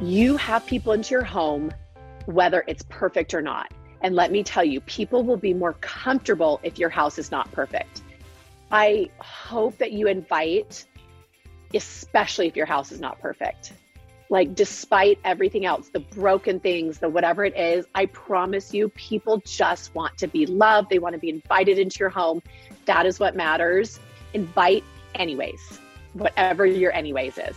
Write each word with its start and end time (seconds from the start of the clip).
You 0.00 0.36
have 0.36 0.66
people 0.66 0.92
into 0.92 1.12
your 1.12 1.24
home, 1.24 1.72
whether 2.26 2.64
it's 2.66 2.84
perfect 2.90 3.32
or 3.32 3.40
not. 3.40 3.72
And 4.02 4.14
let 4.14 4.30
me 4.30 4.42
tell 4.42 4.62
you, 4.64 4.82
people 4.82 5.24
will 5.24 5.38
be 5.38 5.54
more 5.54 5.72
comfortable 5.74 6.60
if 6.62 6.78
your 6.78 6.90
house 6.90 7.18
is 7.18 7.30
not 7.30 7.50
perfect. 7.50 8.02
I 8.70 9.08
hope 9.18 9.78
that 9.78 9.92
you 9.92 10.06
invite, 10.06 10.84
especially 11.72 12.46
if 12.46 12.56
your 12.56 12.66
house 12.66 12.92
is 12.92 13.00
not 13.00 13.18
perfect. 13.20 13.72
Like, 14.28 14.54
despite 14.54 15.18
everything 15.24 15.64
else, 15.64 15.88
the 15.88 16.00
broken 16.00 16.60
things, 16.60 16.98
the 16.98 17.08
whatever 17.08 17.44
it 17.44 17.56
is, 17.56 17.86
I 17.94 18.06
promise 18.06 18.74
you, 18.74 18.90
people 18.90 19.40
just 19.46 19.94
want 19.94 20.18
to 20.18 20.26
be 20.26 20.44
loved. 20.44 20.90
They 20.90 20.98
want 20.98 21.14
to 21.14 21.18
be 21.18 21.30
invited 21.30 21.78
into 21.78 22.00
your 22.00 22.10
home. 22.10 22.42
That 22.84 23.06
is 23.06 23.18
what 23.18 23.34
matters. 23.34 23.98
Invite, 24.34 24.84
anyways, 25.14 25.78
whatever 26.12 26.66
your 26.66 26.92
anyways 26.92 27.38
is. 27.38 27.56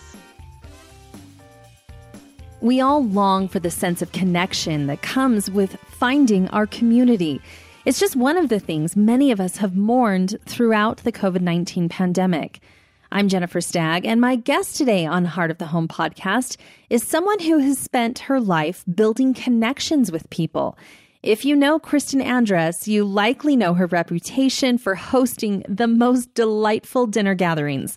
We 2.62 2.82
all 2.82 3.06
long 3.06 3.48
for 3.48 3.60
the 3.60 3.72
sense 3.72 4.02
of 4.02 4.12
connection 4.12 4.88
that 4.88 5.02
comes 5.02 5.50
with 5.50 5.80
finding 5.88 6.50
our 6.50 6.68
community. 6.68 7.40
It's 7.86 8.02
just 8.02 8.18
one 8.18 8.36
of 8.36 8.50
the 8.50 8.60
things 8.60 8.98
many 8.98 9.32
of 9.32 9.40
us 9.40 9.56
have 9.58 9.78
mourned 9.78 10.38
throughout 10.46 10.98
the 10.98 11.12
COVID 11.14 11.40
19 11.40 11.88
pandemic. 11.88 12.60
I'm 13.14 13.30
Jennifer 13.30 13.62
Stagg, 13.62 14.06
and 14.06 14.20
my 14.20 14.36
guest 14.36 14.76
today 14.76 15.06
on 15.06 15.24
Heart 15.24 15.52
of 15.52 15.58
the 15.58 15.68
Home 15.68 15.88
podcast 15.88 16.58
is 16.90 17.02
someone 17.02 17.40
who 17.40 17.60
has 17.60 17.80
spent 17.80 18.20
her 18.20 18.42
life 18.42 18.84
building 18.94 19.34
connections 19.34 20.12
with 20.12 20.30
people. 20.30 20.78
If 21.24 21.46
you 21.46 21.56
know 21.56 21.80
Kristin 21.80 22.22
Andrus, 22.22 22.90
you 22.90 23.06
likely 23.06 23.56
know 23.56 23.74
her 23.74 23.88
reputation 23.88 24.78
for 24.78 24.96
hosting 24.96 25.64
the 25.66 25.88
most 25.88 26.34
delightful 26.34 27.08
dinner 27.08 27.36
gatherings. 27.36 27.96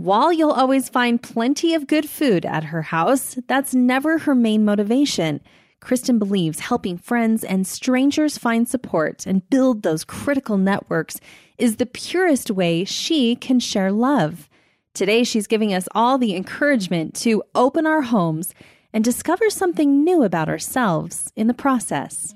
While 0.00 0.32
you'll 0.32 0.50
always 0.52 0.88
find 0.88 1.22
plenty 1.22 1.74
of 1.74 1.86
good 1.86 2.08
food 2.08 2.46
at 2.46 2.64
her 2.64 2.80
house, 2.80 3.36
that's 3.46 3.74
never 3.74 4.16
her 4.16 4.34
main 4.34 4.64
motivation. 4.64 5.42
Kristin 5.82 6.18
believes 6.18 6.60
helping 6.60 6.96
friends 6.96 7.44
and 7.44 7.66
strangers 7.66 8.38
find 8.38 8.66
support 8.66 9.26
and 9.26 9.46
build 9.50 9.82
those 9.82 10.06
critical 10.06 10.56
networks 10.56 11.20
is 11.58 11.76
the 11.76 11.84
purest 11.84 12.50
way 12.50 12.82
she 12.82 13.36
can 13.36 13.60
share 13.60 13.92
love. 13.92 14.48
Today, 14.94 15.22
she's 15.22 15.46
giving 15.46 15.74
us 15.74 15.86
all 15.94 16.16
the 16.16 16.34
encouragement 16.34 17.14
to 17.16 17.42
open 17.54 17.86
our 17.86 18.00
homes 18.00 18.54
and 18.94 19.04
discover 19.04 19.50
something 19.50 20.02
new 20.02 20.22
about 20.22 20.48
ourselves 20.48 21.30
in 21.36 21.46
the 21.46 21.52
process. 21.52 22.34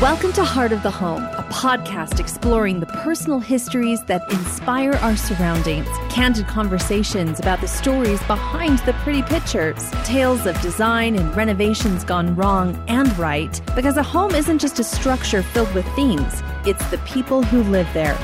Welcome 0.00 0.32
to 0.34 0.44
Heart 0.44 0.70
of 0.70 0.84
the 0.84 0.92
Home, 0.92 1.24
a 1.24 1.44
podcast 1.50 2.20
exploring 2.20 2.78
the 2.78 2.86
personal 2.86 3.40
histories 3.40 4.00
that 4.04 4.32
inspire 4.32 4.92
our 4.92 5.16
surroundings, 5.16 5.88
candid 6.08 6.46
conversations 6.46 7.40
about 7.40 7.60
the 7.60 7.66
stories 7.66 8.22
behind 8.28 8.78
the 8.80 8.92
pretty 9.02 9.22
pictures, 9.22 9.90
tales 10.04 10.46
of 10.46 10.60
design 10.60 11.16
and 11.16 11.34
renovations 11.36 12.04
gone 12.04 12.36
wrong 12.36 12.80
and 12.86 13.18
right, 13.18 13.60
because 13.74 13.96
a 13.96 14.02
home 14.04 14.36
isn't 14.36 14.60
just 14.60 14.78
a 14.78 14.84
structure 14.84 15.42
filled 15.42 15.74
with 15.74 15.84
themes, 15.96 16.44
it's 16.64 16.88
the 16.92 16.98
people 16.98 17.42
who 17.42 17.64
live 17.64 17.88
there. 17.92 18.16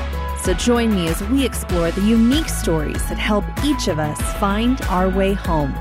So 0.43 0.53
join 0.53 0.95
me 0.95 1.09
as 1.09 1.21
we 1.25 1.45
explore 1.45 1.91
the 1.91 2.03
unique 2.03 2.47
stories 2.47 3.05
that 3.09 3.17
help 3.17 3.43
each 3.65 3.89
of 3.89 3.99
us 3.99 4.21
find 4.39 4.81
our 4.83 5.09
way 5.09 5.33
home. 5.33 5.73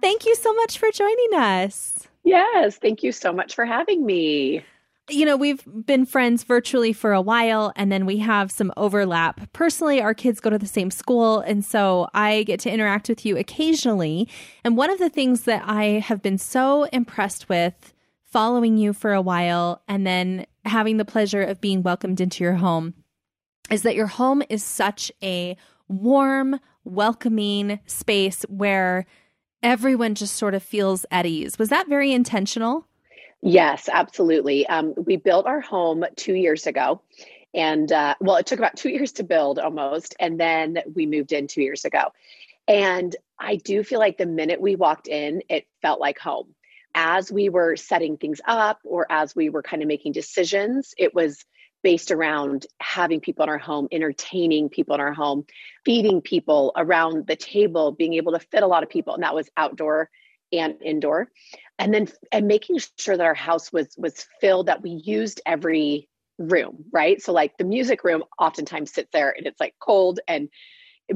Thank 0.00 0.24
you 0.24 0.36
so 0.36 0.54
much 0.54 0.78
for 0.78 0.92
joining 0.92 1.34
us. 1.34 1.97
Yes, 2.24 2.76
thank 2.76 3.02
you 3.02 3.12
so 3.12 3.32
much 3.32 3.54
for 3.54 3.64
having 3.64 4.04
me. 4.04 4.64
You 5.10 5.24
know, 5.24 5.38
we've 5.38 5.64
been 5.86 6.04
friends 6.04 6.44
virtually 6.44 6.92
for 6.92 7.14
a 7.14 7.22
while 7.22 7.72
and 7.76 7.90
then 7.90 8.04
we 8.04 8.18
have 8.18 8.50
some 8.50 8.72
overlap. 8.76 9.52
Personally, 9.54 10.02
our 10.02 10.12
kids 10.12 10.38
go 10.38 10.50
to 10.50 10.58
the 10.58 10.66
same 10.66 10.90
school, 10.90 11.40
and 11.40 11.64
so 11.64 12.08
I 12.12 12.42
get 12.42 12.60
to 12.60 12.70
interact 12.70 13.08
with 13.08 13.24
you 13.24 13.38
occasionally. 13.38 14.28
And 14.64 14.76
one 14.76 14.90
of 14.90 14.98
the 14.98 15.08
things 15.08 15.42
that 15.42 15.62
I 15.64 16.00
have 16.00 16.20
been 16.20 16.36
so 16.36 16.84
impressed 16.84 17.48
with 17.48 17.94
following 18.22 18.76
you 18.76 18.92
for 18.92 19.14
a 19.14 19.22
while 19.22 19.82
and 19.88 20.06
then 20.06 20.44
having 20.66 20.98
the 20.98 21.04
pleasure 21.04 21.42
of 21.42 21.62
being 21.62 21.82
welcomed 21.82 22.20
into 22.20 22.44
your 22.44 22.54
home 22.54 22.92
is 23.70 23.82
that 23.82 23.96
your 23.96 24.06
home 24.06 24.42
is 24.50 24.62
such 24.62 25.10
a 25.22 25.56
warm, 25.88 26.60
welcoming 26.84 27.80
space 27.86 28.42
where 28.48 29.06
everyone 29.62 30.14
just 30.14 30.36
sort 30.36 30.54
of 30.54 30.62
feels 30.62 31.04
at 31.10 31.26
ease. 31.26 31.58
Was 31.58 31.68
that 31.68 31.88
very 31.88 32.12
intentional? 32.12 32.86
Yes, 33.42 33.88
absolutely. 33.92 34.66
Um, 34.66 34.94
we 34.96 35.16
built 35.16 35.46
our 35.46 35.60
home 35.60 36.04
two 36.16 36.34
years 36.34 36.66
ago. 36.66 37.00
And 37.54 37.90
uh, 37.92 38.14
well, 38.20 38.36
it 38.36 38.46
took 38.46 38.58
about 38.58 38.76
two 38.76 38.88
years 38.90 39.12
to 39.12 39.24
build 39.24 39.58
almost. 39.58 40.14
And 40.18 40.38
then 40.38 40.78
we 40.94 41.06
moved 41.06 41.32
in 41.32 41.46
two 41.46 41.62
years 41.62 41.84
ago. 41.84 42.12
And 42.66 43.14
I 43.38 43.56
do 43.56 43.82
feel 43.82 43.98
like 43.98 44.18
the 44.18 44.26
minute 44.26 44.60
we 44.60 44.76
walked 44.76 45.08
in, 45.08 45.42
it 45.48 45.66
felt 45.80 46.00
like 46.00 46.18
home. 46.18 46.54
As 46.94 47.30
we 47.30 47.48
were 47.48 47.76
setting 47.76 48.16
things 48.16 48.40
up 48.46 48.80
or 48.84 49.06
as 49.10 49.34
we 49.36 49.48
were 49.50 49.62
kind 49.62 49.82
of 49.82 49.88
making 49.88 50.12
decisions, 50.12 50.94
it 50.98 51.14
was 51.14 51.44
based 51.88 52.10
around 52.10 52.66
having 52.80 53.18
people 53.18 53.42
in 53.42 53.48
our 53.48 53.56
home, 53.56 53.88
entertaining 53.90 54.68
people 54.68 54.94
in 54.94 55.00
our 55.00 55.14
home, 55.14 55.46
feeding 55.86 56.20
people 56.20 56.70
around 56.76 57.26
the 57.26 57.34
table, 57.34 57.92
being 57.92 58.12
able 58.12 58.30
to 58.30 58.38
fit 58.38 58.62
a 58.62 58.66
lot 58.66 58.82
of 58.82 58.90
people. 58.90 59.14
And 59.14 59.22
that 59.22 59.34
was 59.34 59.48
outdoor 59.56 60.10
and 60.52 60.74
indoor. 60.84 61.30
And 61.78 61.94
then 61.94 62.08
and 62.30 62.46
making 62.46 62.78
sure 62.98 63.16
that 63.16 63.24
our 63.24 63.32
house 63.32 63.72
was 63.72 63.88
was 63.96 64.26
filled, 64.38 64.66
that 64.66 64.82
we 64.82 65.00
used 65.02 65.40
every 65.46 66.10
room, 66.36 66.84
right? 66.92 67.22
So 67.22 67.32
like 67.32 67.56
the 67.56 67.64
music 67.64 68.04
room 68.04 68.22
oftentimes 68.38 68.92
sits 68.92 69.08
there 69.14 69.34
and 69.34 69.46
it's 69.46 69.58
like 69.58 69.74
cold 69.80 70.20
and 70.28 70.50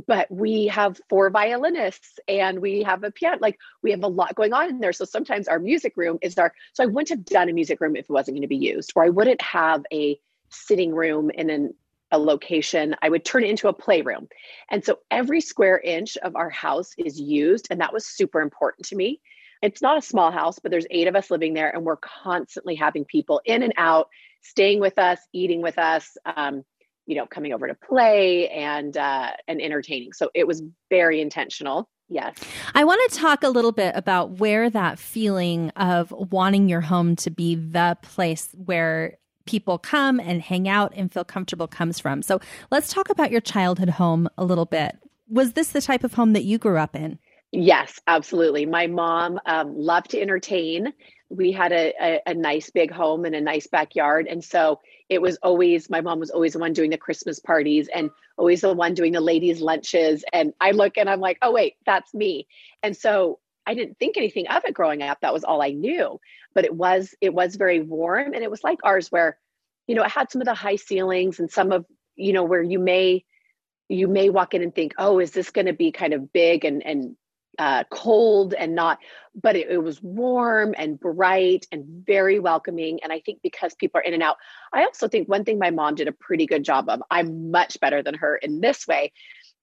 but 0.06 0.26
we 0.30 0.68
have 0.68 0.98
four 1.10 1.28
violinists 1.28 2.18
and 2.28 2.60
we 2.60 2.82
have 2.82 3.04
a 3.04 3.10
piano 3.10 3.36
like 3.42 3.58
we 3.82 3.90
have 3.90 4.04
a 4.04 4.08
lot 4.08 4.34
going 4.34 4.54
on 4.54 4.70
in 4.70 4.80
there 4.80 4.94
so 4.94 5.04
sometimes 5.04 5.48
our 5.48 5.58
music 5.58 5.92
room 5.96 6.18
is 6.22 6.38
our 6.38 6.50
so 6.72 6.82
i 6.82 6.86
wouldn't 6.86 7.10
have 7.10 7.26
done 7.26 7.50
a 7.50 7.52
music 7.52 7.78
room 7.78 7.94
if 7.94 8.06
it 8.06 8.10
wasn't 8.10 8.34
going 8.34 8.40
to 8.40 8.48
be 8.48 8.56
used 8.56 8.90
or 8.96 9.04
i 9.04 9.10
wouldn't 9.10 9.42
have 9.42 9.84
a 9.92 10.18
sitting 10.52 10.94
room 10.94 11.30
in 11.30 11.50
an, 11.50 11.74
a 12.10 12.18
location, 12.18 12.94
I 13.02 13.08
would 13.08 13.24
turn 13.24 13.44
it 13.44 13.50
into 13.50 13.68
a 13.68 13.72
playroom. 13.72 14.28
And 14.70 14.84
so 14.84 14.98
every 15.10 15.40
square 15.40 15.80
inch 15.80 16.16
of 16.18 16.36
our 16.36 16.50
house 16.50 16.90
is 16.98 17.18
used. 17.18 17.68
And 17.70 17.80
that 17.80 17.92
was 17.92 18.06
super 18.06 18.40
important 18.40 18.86
to 18.88 18.96
me. 18.96 19.20
It's 19.62 19.80
not 19.80 19.96
a 19.96 20.02
small 20.02 20.30
house, 20.30 20.58
but 20.58 20.70
there's 20.70 20.86
eight 20.90 21.06
of 21.06 21.14
us 21.14 21.30
living 21.30 21.54
there, 21.54 21.70
and 21.70 21.84
we're 21.84 21.96
constantly 21.96 22.74
having 22.74 23.04
people 23.04 23.40
in 23.44 23.62
and 23.62 23.72
out, 23.76 24.08
staying 24.40 24.80
with 24.80 24.98
us, 24.98 25.20
eating 25.32 25.62
with 25.62 25.78
us. 25.78 26.16
Um, 26.36 26.64
you 27.06 27.16
know, 27.16 27.26
coming 27.26 27.52
over 27.52 27.66
to 27.66 27.74
play 27.74 28.48
and 28.50 28.96
uh, 28.96 29.32
and 29.48 29.60
entertaining. 29.60 30.12
So 30.12 30.30
it 30.34 30.46
was 30.46 30.62
very 30.88 31.20
intentional. 31.20 31.88
Yes. 32.08 32.36
I 32.74 32.84
want 32.84 33.10
to 33.10 33.18
talk 33.18 33.42
a 33.42 33.48
little 33.48 33.72
bit 33.72 33.92
about 33.96 34.38
where 34.38 34.70
that 34.70 34.98
feeling 34.98 35.70
of 35.70 36.12
wanting 36.12 36.68
your 36.68 36.82
home 36.82 37.16
to 37.16 37.30
be 37.30 37.54
the 37.54 37.96
place 38.02 38.50
where 38.52 39.18
people 39.44 39.78
come 39.78 40.20
and 40.20 40.42
hang 40.42 40.68
out 40.68 40.92
and 40.94 41.12
feel 41.12 41.24
comfortable 41.24 41.66
comes 41.66 41.98
from. 41.98 42.22
So 42.22 42.40
let's 42.70 42.92
talk 42.92 43.10
about 43.10 43.30
your 43.30 43.40
childhood 43.40 43.90
home 43.90 44.28
a 44.36 44.44
little 44.44 44.66
bit. 44.66 44.98
Was 45.28 45.52
this 45.52 45.72
the 45.72 45.80
type 45.80 46.04
of 46.04 46.14
home 46.14 46.32
that 46.34 46.44
you 46.44 46.58
grew 46.58 46.78
up 46.78 46.94
in? 46.94 47.18
Yes, 47.52 48.00
absolutely. 48.06 48.64
My 48.66 48.86
mom 48.86 49.38
um, 49.44 49.76
loved 49.76 50.10
to 50.10 50.20
entertain. 50.20 50.92
We 51.28 51.52
had 51.52 51.72
a, 51.72 51.92
a, 52.00 52.20
a 52.28 52.34
nice 52.34 52.70
big 52.70 52.90
home 52.90 53.24
and 53.24 53.34
a 53.34 53.40
nice 53.40 53.66
backyard. 53.66 54.26
And 54.26 54.42
so 54.42 54.80
it 55.08 55.20
was 55.20 55.36
always, 55.42 55.90
my 55.90 56.00
mom 56.00 56.18
was 56.18 56.30
always 56.30 56.54
the 56.54 56.58
one 56.58 56.72
doing 56.72 56.90
the 56.90 56.98
Christmas 56.98 57.38
parties 57.38 57.88
and 57.94 58.10
always 58.38 58.62
the 58.62 58.72
one 58.72 58.94
doing 58.94 59.12
the 59.12 59.20
ladies' 59.20 59.60
lunches. 59.60 60.24
And 60.32 60.54
I 60.60 60.70
look 60.70 60.96
and 60.96 61.10
I'm 61.10 61.20
like, 61.20 61.38
oh, 61.42 61.52
wait, 61.52 61.74
that's 61.84 62.14
me. 62.14 62.46
And 62.82 62.96
so 62.96 63.38
I 63.66 63.74
didn't 63.74 63.98
think 63.98 64.16
anything 64.16 64.48
of 64.48 64.64
it 64.64 64.74
growing 64.74 65.02
up. 65.02 65.20
That 65.20 65.34
was 65.34 65.44
all 65.44 65.62
I 65.62 65.72
knew. 65.72 66.18
But 66.54 66.64
it 66.64 66.74
was 66.74 67.14
it 67.20 67.32
was 67.32 67.56
very 67.56 67.80
warm 67.80 68.32
and 68.32 68.42
it 68.42 68.50
was 68.50 68.64
like 68.64 68.78
ours 68.82 69.12
where, 69.12 69.38
you 69.86 69.94
know, 69.94 70.02
it 70.02 70.10
had 70.10 70.30
some 70.30 70.40
of 70.40 70.46
the 70.46 70.54
high 70.54 70.76
ceilings 70.76 71.40
and 71.40 71.50
some 71.50 71.72
of, 71.72 71.84
you 72.16 72.32
know, 72.32 72.44
where 72.44 72.62
you 72.62 72.78
may 72.78 73.24
you 73.88 74.08
may 74.08 74.30
walk 74.30 74.54
in 74.54 74.62
and 74.62 74.74
think, 74.74 74.94
oh, 74.96 75.18
is 75.18 75.32
this 75.32 75.50
going 75.50 75.66
to 75.66 75.72
be 75.72 75.92
kind 75.92 76.14
of 76.14 76.32
big 76.32 76.64
and 76.64 76.84
and 76.84 77.16
uh, 77.58 77.84
cold 77.90 78.54
and 78.54 78.74
not, 78.74 78.98
but 79.34 79.56
it, 79.56 79.70
it, 79.70 79.78
was 79.78 80.02
warm 80.02 80.74
and 80.78 80.98
bright 80.98 81.66
and 81.70 81.84
very 82.06 82.38
welcoming. 82.38 82.98
And 83.02 83.12
I 83.12 83.20
think 83.20 83.40
because 83.42 83.74
people 83.74 84.00
are 84.00 84.04
in 84.04 84.14
and 84.14 84.22
out, 84.22 84.36
I 84.72 84.84
also 84.84 85.08
think 85.08 85.28
one 85.28 85.44
thing 85.44 85.58
my 85.58 85.70
mom 85.70 85.94
did 85.94 86.08
a 86.08 86.12
pretty 86.12 86.46
good 86.46 86.64
job 86.64 86.88
of, 86.88 87.02
I'm 87.10 87.50
much 87.50 87.78
better 87.80 88.02
than 88.02 88.14
her 88.14 88.36
in 88.36 88.60
this 88.60 88.86
way, 88.86 89.12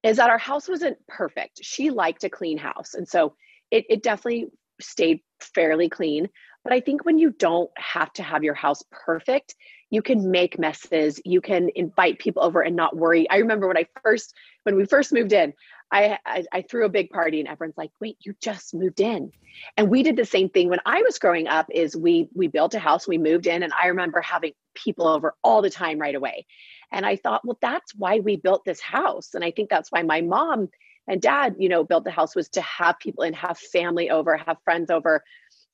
is 0.03 0.17
that 0.17 0.29
our 0.29 0.37
house 0.37 0.67
wasn't 0.67 0.97
perfect. 1.07 1.61
She 1.63 1.89
liked 1.89 2.23
a 2.23 2.29
clean 2.29 2.57
house. 2.57 2.93
And 2.93 3.07
so 3.07 3.35
it, 3.71 3.85
it 3.89 4.03
definitely 4.03 4.49
stayed 4.79 5.21
fairly 5.39 5.89
clean. 5.89 6.29
But 6.63 6.73
I 6.73 6.81
think 6.81 7.05
when 7.05 7.17
you 7.17 7.31
don't 7.31 7.71
have 7.77 8.13
to 8.13 8.23
have 8.23 8.43
your 8.43 8.53
house 8.53 8.83
perfect, 8.91 9.55
you 9.89 10.01
can 10.01 10.31
make 10.31 10.59
messes. 10.59 11.19
You 11.25 11.41
can 11.41 11.69
invite 11.75 12.19
people 12.19 12.43
over 12.43 12.61
and 12.61 12.75
not 12.75 12.95
worry. 12.95 13.29
I 13.29 13.37
remember 13.37 13.67
when 13.67 13.77
I 13.77 13.87
first, 14.03 14.35
when 14.63 14.75
we 14.75 14.85
first 14.85 15.11
moved 15.11 15.33
in, 15.33 15.53
I, 15.91 16.19
I, 16.25 16.45
I 16.51 16.61
threw 16.61 16.85
a 16.85 16.89
big 16.89 17.09
party 17.09 17.39
and 17.39 17.49
everyone's 17.49 17.77
like, 17.77 17.89
"Wait, 17.99 18.17
you 18.21 18.35
just 18.41 18.75
moved 18.75 18.99
in," 18.99 19.31
and 19.75 19.89
we 19.89 20.03
did 20.03 20.15
the 20.15 20.25
same 20.25 20.49
thing 20.49 20.69
when 20.69 20.79
I 20.85 21.01
was 21.01 21.17
growing 21.17 21.47
up. 21.47 21.65
Is 21.73 21.95
we 21.95 22.27
we 22.35 22.47
built 22.47 22.75
a 22.75 22.79
house, 22.79 23.07
we 23.07 23.17
moved 23.17 23.47
in, 23.47 23.63
and 23.63 23.73
I 23.81 23.87
remember 23.87 24.21
having 24.21 24.53
people 24.75 25.07
over 25.07 25.33
all 25.43 25.63
the 25.63 25.69
time 25.69 25.97
right 25.97 26.13
away, 26.13 26.45
and 26.91 27.05
I 27.05 27.15
thought, 27.15 27.41
well, 27.43 27.57
that's 27.59 27.95
why 27.95 28.19
we 28.19 28.35
built 28.35 28.65
this 28.65 28.79
house, 28.79 29.33
and 29.33 29.43
I 29.43 29.49
think 29.49 29.69
that's 29.69 29.91
why 29.91 30.03
my 30.03 30.21
mom 30.21 30.69
and 31.07 31.19
dad, 31.19 31.55
you 31.57 31.69
know, 31.69 31.83
built 31.83 32.03
the 32.03 32.11
house 32.11 32.35
was 32.35 32.49
to 32.49 32.61
have 32.61 32.99
people 32.99 33.23
and 33.23 33.35
have 33.35 33.57
family 33.57 34.11
over, 34.11 34.37
have 34.37 34.57
friends 34.63 34.91
over. 34.91 35.23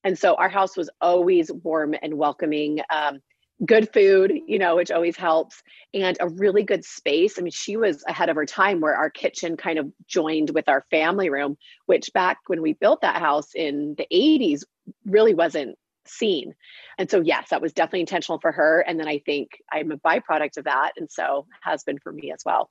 And 0.05 0.17
so 0.17 0.35
our 0.35 0.47
house 0.47 0.77
was 0.77 0.89
always 1.01 1.51
warm 1.51 1.93
and 2.01 2.13
welcoming. 2.13 2.79
Um, 2.89 3.19
good 3.63 3.91
food, 3.93 4.33
you 4.47 4.59
know, 4.59 4.75
which 4.75 4.91
always 4.91 5.15
helps, 5.15 5.63
and 5.93 6.17
a 6.19 6.27
really 6.27 6.63
good 6.63 6.83
space. 6.83 7.39
I 7.39 7.41
mean, 7.41 7.51
she 7.51 7.77
was 7.77 8.03
ahead 8.07 8.29
of 8.29 8.35
her 8.35 8.45
time 8.45 8.81
where 8.81 8.95
our 8.95 9.09
kitchen 9.09 9.55
kind 9.55 9.79
of 9.79 9.91
joined 10.07 10.49
with 10.49 10.67
our 10.67 10.85
family 10.91 11.29
room, 11.29 11.57
which 11.85 12.11
back 12.13 12.39
when 12.47 12.61
we 12.61 12.73
built 12.73 13.01
that 13.01 13.21
house 13.21 13.53
in 13.55 13.95
the 13.97 14.07
80s 14.11 14.63
really 15.05 15.33
wasn't 15.33 15.77
seen. 16.05 16.53
And 16.97 17.09
so, 17.09 17.21
yes, 17.21 17.49
that 17.49 17.61
was 17.61 17.71
definitely 17.73 18.01
intentional 18.01 18.39
for 18.39 18.51
her. 18.51 18.81
And 18.81 18.99
then 18.99 19.07
I 19.07 19.19
think 19.19 19.51
I'm 19.71 19.91
a 19.91 19.97
byproduct 19.97 20.57
of 20.57 20.65
that. 20.65 20.91
And 20.97 21.09
so 21.09 21.47
has 21.61 21.83
been 21.83 21.99
for 21.99 22.11
me 22.11 22.31
as 22.31 22.43
well. 22.45 22.69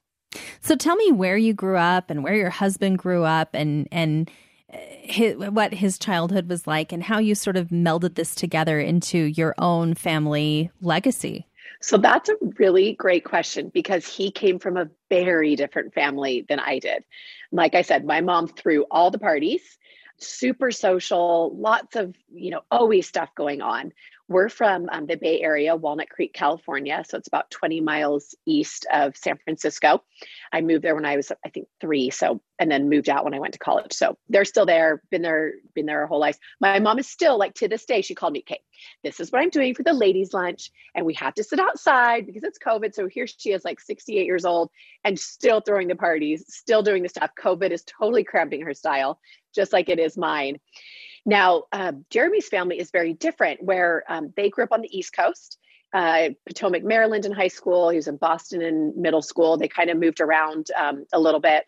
So 0.60 0.76
tell 0.76 0.96
me 0.96 1.12
where 1.12 1.36
you 1.36 1.54
grew 1.54 1.76
up 1.76 2.10
and 2.10 2.22
where 2.22 2.34
your 2.34 2.50
husband 2.50 2.98
grew 2.98 3.25
up 3.25 3.50
and, 3.54 3.88
and, 3.90 4.31
his, 4.70 5.37
what 5.37 5.75
his 5.75 5.99
childhood 5.99 6.49
was 6.49 6.66
like 6.66 6.93
and 6.93 7.02
how 7.02 7.19
you 7.19 7.34
sort 7.34 7.56
of 7.56 7.69
melded 7.69 8.14
this 8.14 8.34
together 8.34 8.81
into 8.81 9.19
your 9.19 9.55
own 9.58 9.94
family 9.94 10.70
legacy. 10.81 11.46
So 11.81 11.99
that's 11.99 12.31
a 12.31 12.37
really 12.58 12.94
great 12.94 13.25
question 13.25 13.70
because 13.75 14.06
he 14.06 14.31
came 14.31 14.58
from 14.58 14.76
a 14.76 14.88
very 15.11 15.55
different 15.55 15.93
family 15.93 16.46
than 16.49 16.58
I 16.58 16.78
did. 16.78 17.05
Like 17.52 17.75
I 17.75 17.82
said, 17.82 18.06
my 18.06 18.22
mom 18.22 18.49
threw 18.49 18.87
all 18.90 19.11
the 19.11 19.19
parties, 19.19 19.61
super 20.16 20.70
social, 20.70 21.55
lots 21.56 21.94
of, 21.94 22.14
you 22.32 22.50
know, 22.50 22.62
always 22.70 23.06
stuff 23.06 23.28
going 23.34 23.60
on. 23.60 23.93
We're 24.26 24.49
from 24.49 24.88
um, 24.91 25.06
the 25.06 25.17
Bay 25.17 25.43
Area, 25.43 25.76
Walnut 25.76 26.09
Creek, 26.09 26.32
California. 26.32 27.05
So 27.06 27.19
it's 27.19 27.29
about 27.29 27.50
20 27.50 27.82
miles 27.82 28.35
east 28.47 28.87
of 28.91 29.15
San 29.17 29.37
Francisco. 29.44 30.03
I 30.50 30.62
moved 30.62 30.82
there 30.82 30.94
when 30.94 31.05
I 31.05 31.17
was, 31.17 31.31
I 31.44 31.50
think, 31.50 31.69
three. 31.79 32.09
So, 32.09 32.41
and 32.59 32.71
then 32.71 32.88
moved 32.88 33.11
out 33.11 33.25
when 33.25 33.35
I 33.35 33.38
went 33.38 33.53
to 33.53 33.59
college. 33.59 33.93
So 33.93 34.17
they're 34.31 34.47
still 34.47 34.65
there, 34.65 35.03
been 35.11 35.21
there, 35.21 35.55
been 35.75 35.85
there 35.85 36.00
our 36.00 36.06
whole 36.06 36.21
life. 36.21 36.38
My 36.59 36.79
mom 36.79 36.99
is 36.99 37.09
still 37.09 37.38
like 37.38 37.53
to 37.55 37.69
this 37.69 37.85
day, 37.85 38.00
she 38.00 38.15
called 38.15 38.32
me, 38.32 38.41
Kate, 38.41 38.61
this 39.03 39.21
is 39.21 39.31
what 39.31 39.43
I'm 39.43 39.50
doing 39.50 39.75
for 39.75 39.82
the 39.82 39.93
ladies' 39.93 40.32
lunch. 40.32 40.70
And 40.94 41.05
we 41.05 41.12
have 41.15 41.35
to 41.35 41.44
sit 41.44 41.61
outside 41.61 42.25
because 42.25 42.44
it's 42.44 42.59
COVID. 42.59 42.94
So 42.94 43.06
here 43.06 43.27
she 43.27 43.53
is, 43.53 43.65
like 43.65 43.79
68 43.79 44.25
years 44.25 44.47
old 44.47 44.70
and 45.05 45.19
still 45.19 45.61
throwing 45.61 45.88
the 45.88 45.97
parties, 45.97 46.44
still 46.49 46.82
doing 46.82 47.03
the 47.03 47.09
stuff. 47.11 47.31
COVID 47.38 47.70
is 47.70 47.85
totally 47.85 48.25
cramping 48.25 48.62
her 48.62 48.73
style, 48.73 49.20
just 49.55 49.75
like 49.75 49.91
it 49.91 49.99
is 49.99 50.17
mine. 50.17 50.59
Now, 51.26 51.65
uh, 51.73 51.93
Jeremy's 52.11 52.49
family 52.49 52.79
is 52.79 52.91
very 52.91 53.15
different, 53.15 53.62
where 53.62 54.05
um, 54.09 54.32
they 54.37 54.50
grew 54.50 54.65
up 54.65 54.73
on 54.73 54.82
the 54.82 54.97
East 54.97 55.15
Coast, 55.15 55.59
uh, 55.93 56.31
Potomac, 56.47 56.82
Maryland 56.82 57.25
in 57.25 57.32
high 57.32 57.49
school. 57.49 57.88
He 57.88 57.97
was 57.97 58.09
in 58.09 58.17
Boston 58.17 58.61
in 58.62 58.93
middle 58.97 59.23
school. 59.23 59.56
They 59.56 59.69
kind 59.69 59.91
of 59.91 59.99
moved 59.99 60.21
around 60.21 60.67
um, 60.76 61.06
a 61.12 61.21
little 61.21 61.41
bit. 61.41 61.65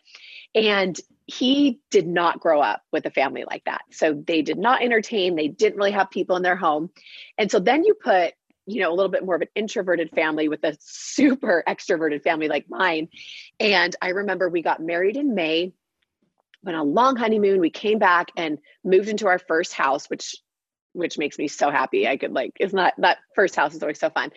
And 0.53 0.99
he 1.27 1.79
did 1.91 2.07
not 2.07 2.39
grow 2.39 2.61
up 2.61 2.81
with 2.91 3.05
a 3.05 3.11
family 3.11 3.45
like 3.49 3.63
that. 3.65 3.81
So 3.91 4.13
they 4.13 4.41
did 4.41 4.57
not 4.57 4.81
entertain, 4.81 5.35
they 5.35 5.47
didn't 5.47 5.77
really 5.77 5.91
have 5.91 6.09
people 6.09 6.35
in 6.35 6.43
their 6.43 6.55
home. 6.55 6.89
And 7.37 7.51
so 7.51 7.59
then 7.59 7.83
you 7.83 7.95
put 7.95 8.33
you 8.67 8.81
know 8.81 8.91
a 8.91 8.95
little 8.95 9.11
bit 9.11 9.25
more 9.25 9.35
of 9.35 9.41
an 9.41 9.47
introverted 9.55 10.11
family 10.11 10.49
with 10.49 10.63
a 10.63 10.77
super 10.81 11.63
extroverted 11.67 12.21
family 12.21 12.49
like 12.49 12.65
mine 12.69 13.07
and 13.59 13.95
i 14.01 14.09
remember 14.09 14.49
we 14.49 14.61
got 14.61 14.81
married 14.81 15.15
in 15.15 15.33
may 15.33 15.71
went 16.63 16.77
on 16.77 16.87
a 16.87 16.89
long 16.89 17.15
honeymoon. 17.15 17.59
We 17.59 17.69
came 17.69 17.99
back 17.99 18.27
and 18.35 18.57
moved 18.83 19.09
into 19.09 19.27
our 19.27 19.39
first 19.39 19.73
house, 19.73 20.09
which 20.09 20.35
which 20.93 21.19
makes 21.19 21.37
me 21.37 21.47
so 21.47 21.69
happy. 21.69 22.07
I 22.07 22.17
could 22.17 22.33
like, 22.33 22.53
it's 22.59 22.73
not 22.73 22.95
that 22.97 23.19
first 23.35 23.55
house 23.55 23.75
is 23.75 23.83
always 23.83 23.99
so 23.99 24.09
fun. 24.09 24.31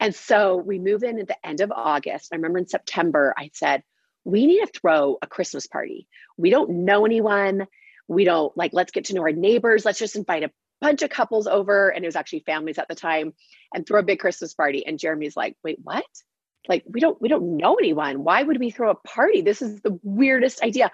And 0.00 0.14
so 0.14 0.56
we 0.56 0.78
moved 0.78 1.04
in 1.04 1.18
at 1.18 1.28
the 1.28 1.46
end 1.46 1.60
of 1.60 1.70
August. 1.70 2.30
I 2.32 2.36
remember 2.36 2.58
in 2.58 2.66
September, 2.66 3.34
I 3.36 3.50
said, 3.52 3.82
we 4.24 4.46
need 4.46 4.60
to 4.60 4.80
throw 4.80 5.18
a 5.20 5.26
Christmas 5.26 5.66
party. 5.66 6.08
We 6.38 6.48
don't 6.48 6.84
know 6.86 7.04
anyone. 7.04 7.66
We 8.08 8.24
don't 8.24 8.56
like, 8.56 8.72
let's 8.72 8.92
get 8.92 9.04
to 9.06 9.14
know 9.14 9.22
our 9.22 9.32
neighbors. 9.32 9.84
Let's 9.84 9.98
just 9.98 10.16
invite 10.16 10.42
a 10.42 10.50
bunch 10.80 11.02
of 11.02 11.10
couples 11.10 11.46
over. 11.46 11.90
And 11.90 12.02
it 12.02 12.08
was 12.08 12.16
actually 12.16 12.44
families 12.46 12.78
at 12.78 12.88
the 12.88 12.94
time 12.94 13.34
and 13.74 13.86
throw 13.86 14.00
a 14.00 14.04
big 14.04 14.18
Christmas 14.18 14.54
party. 14.54 14.86
And 14.86 14.98
Jeremy's 14.98 15.36
like, 15.36 15.56
wait, 15.62 15.78
what? 15.82 16.06
Like, 16.66 16.84
we 16.88 17.00
don't, 17.00 17.20
we 17.20 17.28
don't 17.28 17.58
know 17.58 17.74
anyone. 17.74 18.24
Why 18.24 18.42
would 18.42 18.58
we 18.58 18.70
throw 18.70 18.90
a 18.90 18.94
party? 18.94 19.42
This 19.42 19.60
is 19.60 19.82
the 19.82 19.98
weirdest 20.02 20.62
idea. 20.62 20.90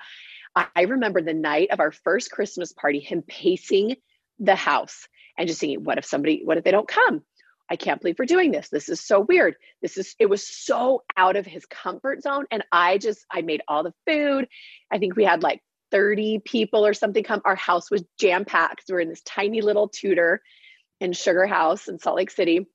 I 0.54 0.82
remember 0.82 1.22
the 1.22 1.32
night 1.32 1.70
of 1.70 1.81
our 1.81 1.93
first 1.93 2.31
Christmas 2.31 2.72
party, 2.72 3.00
him 3.00 3.22
pacing 3.22 3.96
the 4.38 4.54
house 4.54 5.08
and 5.38 5.49
just 5.49 5.60
thinking, 5.60 5.84
what 5.84 5.99
if 5.99 6.04
somebody, 6.04 6.43
what 6.44 6.58
if 6.58 6.64
they 6.64 6.70
don't 6.70 6.88
come? 6.88 7.22
I 7.70 7.76
can't 7.76 8.00
believe 8.00 8.16
we're 8.19 8.26
doing 8.26 8.50
this. 8.50 8.69
This 8.69 8.90
is 8.90 9.00
so 9.00 9.20
weird. 9.20 9.56
This 9.81 9.96
is, 9.96 10.14
it 10.19 10.26
was 10.26 10.46
so 10.46 11.04
out 11.16 11.37
of 11.37 11.46
his 11.46 11.64
comfort 11.64 12.22
zone. 12.22 12.44
And 12.50 12.62
I 12.70 12.99
just, 12.99 13.25
I 13.31 13.40
made 13.40 13.62
all 13.66 13.82
the 13.82 13.94
food. 14.06 14.46
I 14.90 14.99
think 14.99 15.16
we 15.16 15.25
had 15.25 15.43
like 15.43 15.62
30 15.90 16.40
people 16.44 16.84
or 16.84 16.93
something 16.93 17.25
come. 17.25 17.40
Our 17.44 17.54
house 17.54 17.90
was 17.90 18.04
jam 18.19 18.44
packed. 18.44 18.84
We 18.88 18.94
we're 18.94 19.00
in 19.00 19.08
this 19.08 19.22
tiny 19.22 19.62
little 19.62 19.88
Tudor 19.88 20.43
in 21.00 21.12
Sugar 21.12 21.46
House 21.46 21.88
in 21.88 21.99
Salt 21.99 22.16
Lake 22.16 22.31
City. 22.31 22.66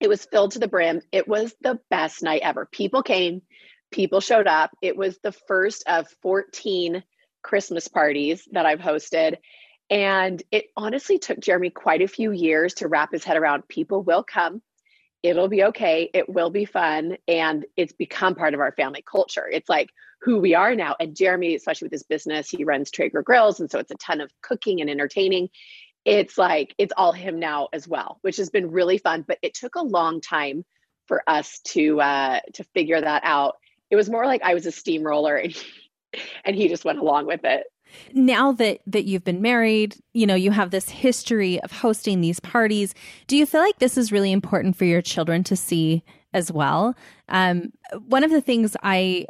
It 0.00 0.08
was 0.08 0.24
filled 0.24 0.52
to 0.52 0.58
the 0.58 0.68
brim. 0.68 1.00
It 1.12 1.26
was 1.26 1.54
the 1.60 1.80
best 1.90 2.22
night 2.22 2.42
ever. 2.42 2.66
People 2.70 3.02
came, 3.02 3.42
people 3.90 4.20
showed 4.20 4.46
up. 4.46 4.70
It 4.82 4.96
was 4.96 5.18
the 5.22 5.32
first 5.32 5.84
of 5.86 6.08
14 6.22 7.02
Christmas 7.42 7.88
parties 7.88 8.46
that 8.52 8.66
I've 8.66 8.80
hosted. 8.80 9.36
And 9.88 10.42
it 10.52 10.66
honestly 10.76 11.18
took 11.18 11.40
Jeremy 11.40 11.70
quite 11.70 12.02
a 12.02 12.08
few 12.08 12.30
years 12.30 12.74
to 12.74 12.88
wrap 12.88 13.12
his 13.12 13.24
head 13.24 13.36
around 13.36 13.66
people 13.68 14.02
will 14.02 14.22
come, 14.22 14.62
it'll 15.22 15.48
be 15.48 15.64
okay, 15.64 16.08
it 16.14 16.28
will 16.28 16.50
be 16.50 16.64
fun. 16.64 17.16
And 17.26 17.66
it's 17.76 17.92
become 17.92 18.34
part 18.34 18.54
of 18.54 18.60
our 18.60 18.72
family 18.72 19.02
culture. 19.02 19.48
It's 19.50 19.68
like 19.68 19.90
who 20.22 20.38
we 20.38 20.54
are 20.54 20.74
now. 20.74 20.96
And 21.00 21.16
Jeremy, 21.16 21.54
especially 21.54 21.86
with 21.86 21.92
his 21.92 22.02
business, 22.04 22.50
he 22.50 22.64
runs 22.64 22.90
Traeger 22.90 23.22
Grills. 23.22 23.60
And 23.60 23.70
so 23.70 23.78
it's 23.78 23.90
a 23.90 23.96
ton 23.96 24.20
of 24.20 24.30
cooking 24.42 24.80
and 24.80 24.88
entertaining. 24.88 25.48
It's 26.04 26.38
like 26.38 26.74
it's 26.78 26.92
all 26.96 27.12
him 27.12 27.38
now 27.38 27.68
as 27.72 27.86
well, 27.86 28.18
which 28.22 28.36
has 28.38 28.50
been 28.50 28.70
really 28.70 28.98
fun. 28.98 29.24
But 29.26 29.38
it 29.42 29.54
took 29.54 29.74
a 29.74 29.82
long 29.82 30.20
time 30.20 30.64
for 31.06 31.22
us 31.26 31.60
to 31.64 32.00
uh, 32.00 32.40
to 32.54 32.64
figure 32.74 33.00
that 33.00 33.22
out 33.24 33.56
it 33.90 33.96
was 33.96 34.08
more 34.08 34.26
like 34.26 34.42
I 34.42 34.54
was 34.54 34.66
a 34.66 34.72
steamroller 34.72 35.36
and 35.36 35.52
he, 35.52 35.66
and 36.44 36.56
he 36.56 36.68
just 36.68 36.84
went 36.84 36.98
along 36.98 37.26
with 37.26 37.44
it. 37.44 37.64
Now 38.12 38.52
that 38.52 38.80
that 38.86 39.04
you've 39.04 39.24
been 39.24 39.42
married, 39.42 39.96
you 40.14 40.26
know, 40.26 40.36
you 40.36 40.52
have 40.52 40.70
this 40.70 40.88
history 40.88 41.60
of 41.62 41.72
hosting 41.72 42.20
these 42.20 42.38
parties. 42.40 42.94
Do 43.26 43.36
you 43.36 43.46
feel 43.46 43.60
like 43.60 43.80
this 43.80 43.98
is 43.98 44.12
really 44.12 44.32
important 44.32 44.76
for 44.76 44.84
your 44.84 45.02
children 45.02 45.42
to 45.44 45.56
see 45.56 46.04
as 46.32 46.52
well? 46.52 46.94
Um, 47.28 47.72
one 48.06 48.22
of 48.22 48.30
the 48.30 48.40
things 48.40 48.76
I 48.82 49.26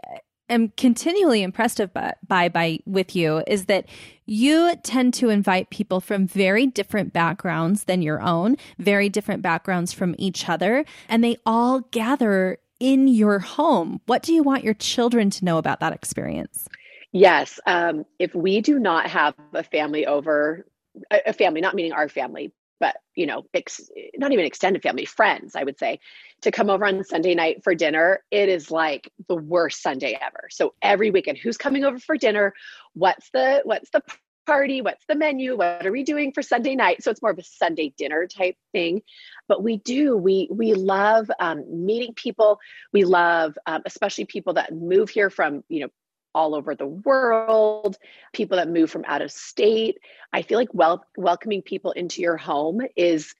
am 0.50 0.68
continually 0.76 1.42
impressed 1.42 1.80
by, 1.94 2.12
by 2.26 2.48
by 2.50 2.80
with 2.84 3.16
you 3.16 3.42
is 3.46 3.64
that 3.66 3.86
you 4.26 4.74
tend 4.82 5.14
to 5.14 5.30
invite 5.30 5.70
people 5.70 6.00
from 6.00 6.26
very 6.26 6.66
different 6.66 7.14
backgrounds 7.14 7.84
than 7.84 8.02
your 8.02 8.20
own, 8.20 8.56
very 8.78 9.08
different 9.08 9.40
backgrounds 9.40 9.94
from 9.94 10.14
each 10.18 10.50
other, 10.50 10.84
and 11.08 11.24
they 11.24 11.36
all 11.46 11.80
gather 11.92 12.58
in 12.80 13.06
your 13.06 13.38
home. 13.38 14.00
What 14.06 14.22
do 14.22 14.32
you 14.32 14.42
want 14.42 14.64
your 14.64 14.74
children 14.74 15.30
to 15.30 15.44
know 15.44 15.58
about 15.58 15.80
that 15.80 15.92
experience? 15.92 16.68
Yes. 17.12 17.60
Um, 17.66 18.04
if 18.18 18.34
we 18.34 18.60
do 18.60 18.78
not 18.78 19.06
have 19.06 19.34
a 19.52 19.62
family 19.62 20.06
over, 20.06 20.66
a, 21.10 21.32
family, 21.32 21.60
not 21.60 21.74
meaning 21.74 21.92
our 21.92 22.08
family, 22.08 22.52
but 22.78 22.96
you 23.14 23.26
know, 23.26 23.44
ex, 23.52 23.80
not 24.16 24.32
even 24.32 24.44
extended 24.44 24.82
family, 24.82 25.04
friends, 25.04 25.54
I 25.54 25.64
would 25.64 25.78
say, 25.78 26.00
to 26.40 26.50
come 26.50 26.70
over 26.70 26.86
on 26.86 27.04
Sunday 27.04 27.34
night 27.34 27.62
for 27.62 27.74
dinner, 27.74 28.24
it 28.30 28.48
is 28.48 28.70
like 28.70 29.12
the 29.28 29.36
worst 29.36 29.82
Sunday 29.82 30.18
ever. 30.20 30.48
So 30.50 30.74
every 30.80 31.10
weekend, 31.10 31.38
who's 31.38 31.58
coming 31.58 31.84
over 31.84 31.98
for 31.98 32.16
dinner? 32.16 32.54
What's 32.94 33.28
the 33.30 33.60
what's 33.64 33.90
the 33.90 34.02
party? 34.50 34.82
What's 34.82 35.04
the 35.06 35.14
menu? 35.14 35.56
What 35.56 35.86
are 35.86 35.92
we 35.92 36.02
doing 36.02 36.32
for 36.32 36.42
Sunday 36.42 36.74
night? 36.74 37.04
So 37.04 37.12
it's 37.12 37.22
more 37.22 37.30
of 37.30 37.38
a 37.38 37.44
Sunday 37.44 37.94
dinner 37.96 38.26
type 38.26 38.56
thing. 38.72 39.00
But 39.46 39.62
we 39.62 39.76
do, 39.76 40.16
we 40.16 40.48
we 40.50 40.74
love 40.74 41.30
um, 41.38 41.64
meeting 41.86 42.14
people. 42.14 42.58
We 42.92 43.04
love, 43.04 43.56
um, 43.66 43.82
especially 43.86 44.24
people 44.24 44.54
that 44.54 44.74
move 44.74 45.08
here 45.08 45.30
from, 45.30 45.62
you 45.68 45.82
know, 45.82 45.88
all 46.34 46.56
over 46.56 46.74
the 46.74 46.86
world, 46.86 47.96
people 48.32 48.56
that 48.56 48.68
move 48.68 48.90
from 48.90 49.04
out 49.06 49.22
of 49.22 49.30
state. 49.30 49.98
I 50.32 50.42
feel 50.42 50.58
like 50.58 50.74
wel- 50.74 51.06
welcoming 51.16 51.62
people 51.62 51.92
into 51.92 52.20
your 52.20 52.36
home 52.36 52.80
is 52.96 53.36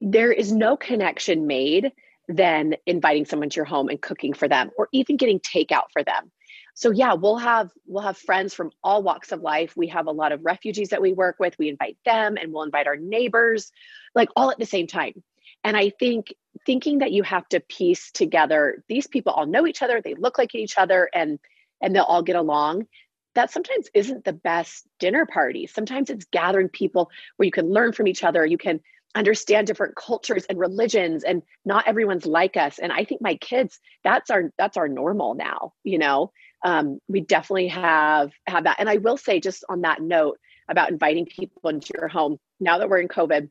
there 0.00 0.32
is 0.32 0.52
no 0.52 0.74
connection 0.74 1.46
made 1.46 1.92
than 2.28 2.76
inviting 2.86 3.26
someone 3.26 3.50
to 3.50 3.56
your 3.56 3.66
home 3.66 3.90
and 3.90 4.00
cooking 4.00 4.32
for 4.32 4.48
them 4.48 4.70
or 4.78 4.88
even 4.92 5.18
getting 5.18 5.40
takeout 5.40 5.90
for 5.92 6.02
them 6.02 6.30
so 6.74 6.90
yeah 6.90 7.14
we'll 7.14 7.36
have 7.36 7.70
we'll 7.86 8.02
have 8.02 8.16
friends 8.16 8.54
from 8.54 8.70
all 8.82 9.02
walks 9.02 9.32
of 9.32 9.40
life. 9.40 9.76
We 9.76 9.88
have 9.88 10.06
a 10.06 10.12
lot 10.12 10.32
of 10.32 10.44
refugees 10.44 10.90
that 10.90 11.02
we 11.02 11.12
work 11.12 11.36
with. 11.38 11.58
We 11.58 11.68
invite 11.68 11.98
them 12.04 12.36
and 12.36 12.52
we'll 12.52 12.62
invite 12.64 12.86
our 12.86 12.96
neighbors 12.96 13.72
like 14.14 14.28
all 14.36 14.50
at 14.50 14.58
the 14.58 14.66
same 14.66 14.86
time. 14.86 15.22
And 15.64 15.76
i 15.76 15.90
think 15.90 16.34
thinking 16.66 16.98
that 16.98 17.12
you 17.12 17.22
have 17.22 17.48
to 17.48 17.60
piece 17.60 18.10
together 18.10 18.82
these 18.88 19.06
people 19.06 19.32
all 19.32 19.46
know 19.46 19.66
each 19.66 19.82
other 19.82 20.00
they 20.00 20.14
look 20.14 20.36
like 20.38 20.54
each 20.54 20.76
other 20.76 21.08
and 21.14 21.38
and 21.80 21.94
they'll 21.94 22.04
all 22.04 22.22
get 22.22 22.36
along 22.36 22.86
that 23.34 23.50
sometimes 23.50 23.88
isn't 23.94 24.24
the 24.24 24.32
best 24.32 24.86
dinner 24.98 25.24
party. 25.24 25.66
Sometimes 25.66 26.10
it's 26.10 26.24
gathering 26.32 26.68
people 26.68 27.10
where 27.36 27.44
you 27.44 27.52
can 27.52 27.70
learn 27.70 27.92
from 27.92 28.08
each 28.08 28.24
other 28.24 28.44
you 28.44 28.58
can 28.58 28.80
understand 29.14 29.66
different 29.66 29.96
cultures 29.96 30.44
and 30.48 30.58
religions 30.58 31.24
and 31.24 31.42
not 31.64 31.86
everyone's 31.88 32.26
like 32.26 32.56
us. 32.56 32.78
And 32.78 32.92
i 32.92 33.04
think 33.04 33.20
my 33.20 33.34
kids 33.36 33.80
that's 34.04 34.30
our 34.30 34.52
that's 34.56 34.76
our 34.76 34.88
normal 34.88 35.34
now 35.34 35.72
you 35.84 35.98
know 35.98 36.32
um, 36.64 36.98
we 37.08 37.20
definitely 37.20 37.68
have 37.68 38.30
have 38.46 38.64
that. 38.64 38.76
And 38.78 38.88
I 38.88 38.96
will 38.96 39.16
say, 39.16 39.40
just 39.40 39.64
on 39.68 39.82
that 39.82 40.02
note 40.02 40.38
about 40.68 40.90
inviting 40.90 41.26
people 41.26 41.70
into 41.70 41.92
your 41.98 42.08
home. 42.08 42.38
Now 42.60 42.78
that 42.78 42.88
we're 42.88 42.98
in 42.98 43.08
COVID, 43.08 43.48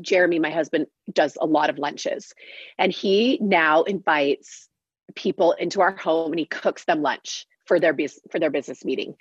Jeremy, 0.00 0.38
my 0.38 0.50
husband, 0.50 0.86
does 1.12 1.36
a 1.40 1.46
lot 1.46 1.70
of 1.70 1.78
lunches, 1.78 2.32
and 2.78 2.92
he 2.92 3.38
now 3.40 3.82
invites 3.82 4.68
people 5.14 5.52
into 5.52 5.80
our 5.80 5.96
home 5.96 6.32
and 6.32 6.38
he 6.38 6.46
cooks 6.46 6.84
them 6.84 7.02
lunch 7.02 7.46
for 7.66 7.78
their 7.78 7.92
bus- 7.92 8.20
for 8.30 8.38
their 8.38 8.50
business 8.50 8.84
meeting. 8.84 9.14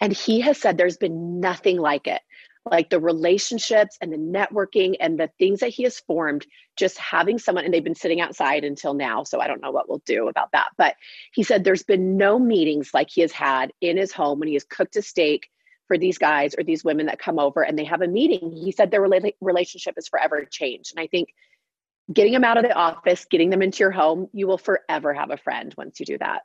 And 0.00 0.12
he 0.12 0.40
has 0.40 0.58
said 0.58 0.78
there's 0.78 0.96
been 0.96 1.40
nothing 1.40 1.78
like 1.78 2.06
it. 2.06 2.22
Like 2.66 2.90
the 2.90 3.00
relationships 3.00 3.96
and 4.00 4.12
the 4.12 4.18
networking 4.18 4.96
and 5.00 5.18
the 5.18 5.30
things 5.38 5.60
that 5.60 5.70
he 5.70 5.84
has 5.84 5.98
formed, 6.00 6.46
just 6.76 6.98
having 6.98 7.38
someone, 7.38 7.64
and 7.64 7.72
they've 7.72 7.82
been 7.82 7.94
sitting 7.94 8.20
outside 8.20 8.64
until 8.64 8.92
now. 8.92 9.24
So 9.24 9.40
I 9.40 9.46
don't 9.46 9.62
know 9.62 9.70
what 9.70 9.88
we'll 9.88 10.02
do 10.04 10.28
about 10.28 10.52
that. 10.52 10.68
But 10.76 10.96
he 11.32 11.42
said 11.42 11.64
there's 11.64 11.82
been 11.82 12.18
no 12.18 12.38
meetings 12.38 12.90
like 12.92 13.08
he 13.10 13.22
has 13.22 13.32
had 13.32 13.72
in 13.80 13.96
his 13.96 14.12
home 14.12 14.38
when 14.38 14.48
he 14.48 14.54
has 14.54 14.64
cooked 14.64 14.96
a 14.96 15.02
steak 15.02 15.48
for 15.88 15.96
these 15.96 16.18
guys 16.18 16.54
or 16.56 16.62
these 16.62 16.84
women 16.84 17.06
that 17.06 17.18
come 17.18 17.38
over 17.38 17.62
and 17.62 17.78
they 17.78 17.84
have 17.84 18.02
a 18.02 18.06
meeting. 18.06 18.52
He 18.52 18.72
said 18.72 18.90
their 18.90 19.00
relationship 19.00 19.94
is 19.96 20.06
forever 20.06 20.44
changed. 20.44 20.92
And 20.94 21.02
I 21.02 21.06
think 21.06 21.34
getting 22.12 22.32
them 22.32 22.44
out 22.44 22.58
of 22.58 22.62
the 22.62 22.74
office, 22.74 23.24
getting 23.24 23.50
them 23.50 23.62
into 23.62 23.78
your 23.78 23.90
home, 23.90 24.28
you 24.32 24.46
will 24.46 24.58
forever 24.58 25.14
have 25.14 25.30
a 25.30 25.36
friend 25.36 25.74
once 25.78 25.98
you 25.98 26.06
do 26.06 26.18
that. 26.18 26.42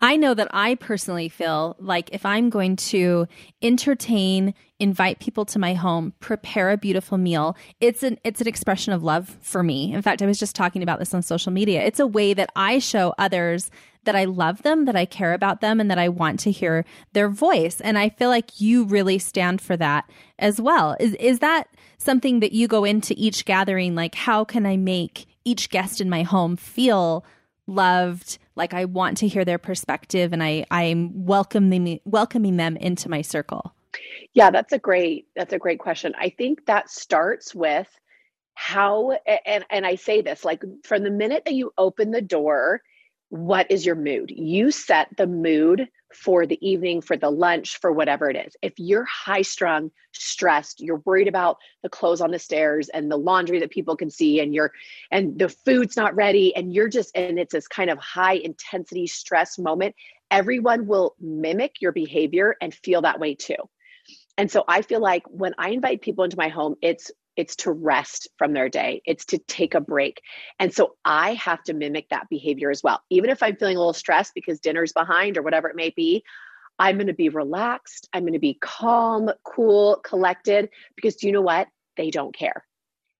I 0.00 0.16
know 0.16 0.34
that 0.34 0.48
I 0.50 0.74
personally 0.74 1.28
feel 1.28 1.74
like 1.78 2.10
if 2.12 2.26
I'm 2.26 2.50
going 2.50 2.76
to 2.76 3.26
entertain, 3.62 4.54
invite 4.78 5.20
people 5.20 5.46
to 5.46 5.58
my 5.58 5.72
home, 5.72 6.12
prepare 6.20 6.70
a 6.70 6.76
beautiful 6.76 7.16
meal, 7.16 7.56
it's 7.80 8.02
an 8.02 8.18
it's 8.22 8.42
an 8.42 8.46
expression 8.46 8.92
of 8.92 9.02
love 9.02 9.36
for 9.40 9.62
me. 9.62 9.94
In 9.94 10.02
fact, 10.02 10.20
I 10.20 10.26
was 10.26 10.38
just 10.38 10.54
talking 10.54 10.82
about 10.82 10.98
this 10.98 11.14
on 11.14 11.22
social 11.22 11.50
media. 11.50 11.82
It's 11.82 12.00
a 12.00 12.06
way 12.06 12.34
that 12.34 12.50
I 12.54 12.78
show 12.78 13.14
others 13.16 13.70
that 14.04 14.14
I 14.14 14.24
love 14.24 14.62
them, 14.62 14.84
that 14.84 14.96
I 14.96 15.04
care 15.04 15.32
about 15.32 15.60
them, 15.60 15.80
and 15.80 15.90
that 15.90 15.98
I 15.98 16.08
want 16.08 16.40
to 16.40 16.50
hear 16.50 16.84
their 17.12 17.28
voice. 17.28 17.80
And 17.80 17.98
I 17.98 18.10
feel 18.10 18.28
like 18.28 18.60
you 18.60 18.84
really 18.84 19.18
stand 19.18 19.60
for 19.60 19.76
that 19.78 20.08
as 20.38 20.60
well. 20.60 20.94
Is 21.00 21.14
is 21.14 21.38
that 21.38 21.68
something 21.98 22.40
that 22.40 22.52
you 22.52 22.68
go 22.68 22.84
into 22.84 23.14
each 23.16 23.46
gathering 23.46 23.94
like 23.94 24.14
how 24.14 24.44
can 24.44 24.66
I 24.66 24.76
make 24.76 25.26
each 25.44 25.70
guest 25.70 26.00
in 26.00 26.10
my 26.10 26.22
home 26.22 26.56
feel 26.56 27.24
loved? 27.66 28.38
like 28.56 28.74
I 28.74 28.86
want 28.86 29.18
to 29.18 29.28
hear 29.28 29.44
their 29.44 29.58
perspective 29.58 30.32
and 30.32 30.42
I 30.42 30.66
I'm 30.70 31.26
welcoming 31.26 32.00
welcoming 32.04 32.56
them 32.56 32.76
into 32.76 33.08
my 33.08 33.22
circle? 33.22 33.72
Yeah, 34.34 34.50
that's 34.50 34.72
a 34.72 34.78
great 34.78 35.28
that's 35.36 35.52
a 35.52 35.58
great 35.58 35.78
question. 35.78 36.14
I 36.18 36.30
think 36.30 36.66
that 36.66 36.90
starts 36.90 37.54
with 37.54 37.88
how 38.54 39.12
and 39.46 39.64
and 39.70 39.86
I 39.86 39.94
say 39.94 40.22
this 40.22 40.44
like 40.44 40.62
from 40.82 41.04
the 41.04 41.10
minute 41.10 41.44
that 41.44 41.54
you 41.54 41.72
open 41.78 42.10
the 42.10 42.22
door, 42.22 42.82
what 43.28 43.70
is 43.70 43.84
your 43.84 43.96
mood? 43.96 44.30
You 44.30 44.70
set 44.70 45.08
the 45.16 45.26
mood 45.26 45.88
for 46.14 46.46
the 46.46 46.58
evening, 46.66 47.00
for 47.00 47.16
the 47.16 47.30
lunch, 47.30 47.78
for 47.78 47.92
whatever 47.92 48.30
it 48.30 48.36
is. 48.36 48.56
If 48.62 48.74
you're 48.76 49.04
high 49.04 49.42
strung, 49.42 49.90
stressed, 50.12 50.80
you're 50.80 51.02
worried 51.04 51.28
about 51.28 51.58
the 51.82 51.88
clothes 51.88 52.20
on 52.20 52.30
the 52.30 52.38
stairs 52.38 52.88
and 52.88 53.10
the 53.10 53.16
laundry 53.16 53.58
that 53.60 53.70
people 53.70 53.96
can 53.96 54.10
see, 54.10 54.40
and 54.40 54.54
you're 54.54 54.72
and 55.10 55.38
the 55.38 55.48
food's 55.48 55.96
not 55.96 56.14
ready, 56.14 56.54
and 56.54 56.72
you're 56.72 56.88
just 56.88 57.16
and 57.16 57.38
it's 57.38 57.52
this 57.52 57.68
kind 57.68 57.90
of 57.90 57.98
high 57.98 58.34
intensity 58.34 59.06
stress 59.06 59.58
moment, 59.58 59.94
everyone 60.30 60.86
will 60.86 61.16
mimic 61.20 61.80
your 61.80 61.92
behavior 61.92 62.56
and 62.60 62.74
feel 62.74 63.02
that 63.02 63.20
way 63.20 63.34
too. 63.34 63.56
And 64.38 64.50
so 64.50 64.64
I 64.68 64.82
feel 64.82 65.00
like 65.00 65.24
when 65.28 65.54
I 65.58 65.70
invite 65.70 66.02
people 66.02 66.24
into 66.24 66.36
my 66.36 66.48
home, 66.48 66.76
it's 66.82 67.10
it's 67.36 67.56
to 67.56 67.72
rest 67.72 68.28
from 68.36 68.52
their 68.52 68.68
day, 68.68 69.02
it's 69.04 69.24
to 69.26 69.38
take 69.38 69.74
a 69.74 69.80
break. 69.80 70.20
And 70.58 70.72
so 70.72 70.96
I 71.04 71.34
have 71.34 71.62
to 71.64 71.74
mimic 71.74 72.08
that 72.08 72.28
behavior 72.30 72.70
as 72.70 72.82
well. 72.82 73.02
Even 73.10 73.30
if 73.30 73.42
I'm 73.42 73.56
feeling 73.56 73.76
a 73.76 73.80
little 73.80 73.92
stressed 73.92 74.34
because 74.34 74.60
dinner's 74.60 74.92
behind 74.92 75.36
or 75.36 75.42
whatever 75.42 75.68
it 75.68 75.76
may 75.76 75.90
be, 75.90 76.24
I'm 76.78 76.96
going 76.96 77.06
to 77.06 77.14
be 77.14 77.28
relaxed. 77.28 78.08
I'm 78.12 78.22
going 78.22 78.34
to 78.34 78.38
be 78.38 78.58
calm, 78.60 79.30
cool, 79.44 80.00
collected 80.04 80.68
because 80.94 81.16
do 81.16 81.26
you 81.26 81.32
know 81.32 81.42
what? 81.42 81.68
They 81.96 82.10
don't 82.10 82.34
care. 82.34 82.64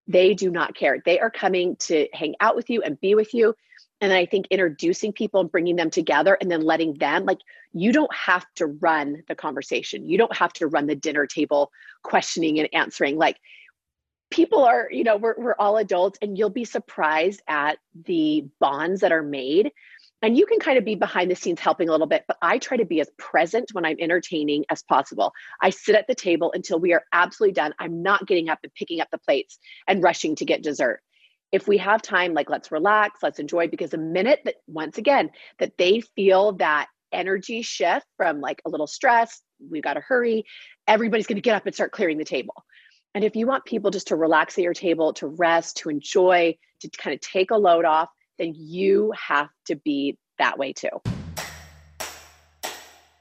They 0.06 0.35
do 0.35 0.50
not 0.50 0.75
care. 0.76 1.02
They 1.04 1.18
are 1.18 1.30
coming 1.30 1.76
to 1.80 2.06
hang 2.12 2.35
out 2.40 2.54
with 2.54 2.70
you 2.70 2.82
and 2.82 3.00
be 3.00 3.14
with 3.14 3.35
you. 3.35 3.54
And 4.02 4.12
I 4.12 4.26
think 4.26 4.46
introducing 4.50 5.12
people 5.12 5.40
and 5.40 5.50
bringing 5.50 5.76
them 5.76 5.88
together 5.88 6.37
and 6.40 6.50
then 6.50 6.61
letting 6.61 6.94
them, 6.94 7.25
like, 7.25 7.38
you 7.73 7.92
don't 7.92 8.14
have 8.14 8.44
to 8.56 8.66
run 8.66 9.23
the 9.26 9.35
conversation. 9.35 10.06
You 10.06 10.18
don't 10.18 10.37
have 10.37 10.52
to 10.54 10.66
run 10.66 10.87
the 10.87 10.94
dinner 10.94 11.26
table 11.26 11.73
questioning 12.02 12.58
and 12.58 12.68
answering. 12.75 13.16
Like, 13.16 13.38
people 14.30 14.64
are, 14.64 14.88
you 14.90 15.04
know, 15.04 15.16
we're, 15.16 15.35
we're 15.38 15.56
all 15.59 15.76
adults 15.76 16.18
and 16.21 16.37
you'll 16.37 16.50
be 16.50 16.64
surprised 16.64 17.42
at 17.49 17.78
the 18.04 18.45
bonds 18.61 19.00
that 19.00 19.12
are 19.12 19.23
made. 19.23 19.71
And 20.23 20.37
you 20.37 20.47
can 20.47 20.59
kind 20.59 20.78
of 20.78 20.85
be 20.85 20.95
behind 20.95 21.30
the 21.30 21.37
scenes 21.37 21.61
helping 21.61 21.88
a 21.88 21.92
little 21.92 22.06
bit, 22.06 22.25
but 22.26 22.38
I 22.40 22.59
try 22.59 22.78
to 22.78 22.87
be 22.87 23.00
as 23.00 23.11
present 23.18 23.71
when 23.73 23.85
I'm 23.85 23.99
entertaining 24.00 24.64
as 24.71 24.83
possible. 24.83 25.33
I 25.61 25.71
sit 25.71 25.95
at 25.95 26.06
the 26.06 26.14
table 26.14 26.52
until 26.54 26.80
we 26.80 26.95
are 26.95 27.04
absolutely 27.12 27.52
done. 27.52 27.75
I'm 27.78 28.02
not 28.02 28.26
getting 28.26 28.49
up 28.49 28.59
and 28.62 28.73
picking 28.75 29.00
up 29.00 29.09
the 29.12 29.18
plates 29.18 29.59
and 29.87 30.02
rushing 30.02 30.35
to 30.37 30.45
get 30.45 30.62
dessert. 30.62 31.00
If 31.52 31.68
we 31.68 31.78
have 31.78 32.02
time, 32.02 32.35
like 32.35 32.50
let's 32.50 32.73
relax, 32.73 33.23
let's 33.23 33.38
enjoy, 33.38 33.68
because 33.68 33.90
the 33.90 33.99
minute 33.99 34.40
that, 34.47 34.56
once 34.66 34.99
again, 34.99 35.30
that 35.59 35.76
they 35.78 36.00
feel 36.00 36.52
that 36.52 36.88
energy 37.12 37.62
shift 37.62 38.06
from 38.16 38.40
like 38.40 38.61
a 38.64 38.71
little 38.71 38.87
stress, 38.87 39.42
we've 39.71 39.83
got 39.83 39.95
to 39.95 40.00
hurry, 40.00 40.45
everybody's 40.88 41.26
going 41.26 41.37
to 41.37 41.42
get 41.42 41.54
up 41.54 41.66
and 41.66 41.75
start 41.75 41.92
clearing 41.92 42.18
the 42.18 42.25
table. 42.25 42.54
And 43.16 43.25
if 43.25 43.35
you 43.35 43.46
want 43.46 43.64
people 43.64 43.90
just 43.90 44.08
to 44.08 44.16
relax 44.16 44.58
at 44.58 44.62
your 44.62 44.75
table, 44.75 45.14
to 45.14 45.28
rest, 45.28 45.78
to 45.78 45.88
enjoy, 45.88 46.54
to 46.80 46.90
kind 46.99 47.14
of 47.14 47.20
take 47.23 47.50
a 47.50 47.56
load 47.56 47.87
off, 47.87 48.11
then 48.38 48.52
you 48.54 49.11
have 49.18 49.49
to 49.68 49.76
be 49.76 50.18
that 50.38 50.58
way 50.58 50.75
too. 50.75 51.15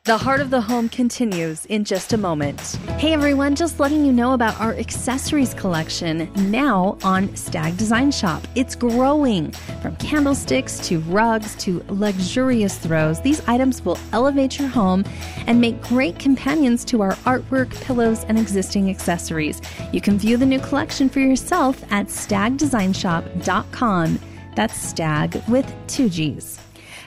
The 0.06 0.18
Heart 0.20 0.42
of 0.42 0.52
the 0.52 0.62
Home 0.62 0.88
continues 0.88 1.66
in 1.66 1.84
just 1.84 2.14
a 2.14 2.18
moment. 2.18 2.62
Hey 3.00 3.14
everyone, 3.14 3.56
just 3.56 3.80
letting 3.80 4.06
you 4.06 4.12
know 4.12 4.34
about 4.34 4.62
our 4.62 4.76
accessories 4.76 5.56
collection 5.56 6.32
now 6.52 7.00
on 7.04 7.36
Stagg 7.36 7.76
Design 7.76 8.12
Shop. 8.12 8.48
It's 8.54 8.76
growing. 8.76 9.52
From 9.82 9.96
candlesticks 9.96 10.78
to 10.90 11.00
rugs 11.00 11.56
to 11.56 11.84
luxurious 11.90 12.78
throws, 12.78 13.20
these 13.22 13.42
items 13.48 13.84
will 13.84 13.98
elevate 14.12 14.60
your 14.60 14.68
home 14.68 15.04
and 15.48 15.60
make 15.60 15.82
great 15.82 16.20
companions 16.20 16.86
to 16.86 17.02
our 17.02 17.14
artwork, 17.26 17.74
pillows, 17.82 18.26
and 18.26 18.38
existing 18.38 18.92
accessories. 18.92 19.60
You 19.92 20.02
can 20.02 20.20
view 20.20 20.38
the 20.38 20.46
new 20.46 20.60
collection 20.60 21.10
for 21.10 21.20
yourself 21.20 21.84
at 21.92 22.10
staggdesignshop.com. 22.10 24.20
That's 24.56 24.80
Stagg 24.80 25.42
with 25.50 25.74
two 25.88 26.10
G's. 26.10 26.60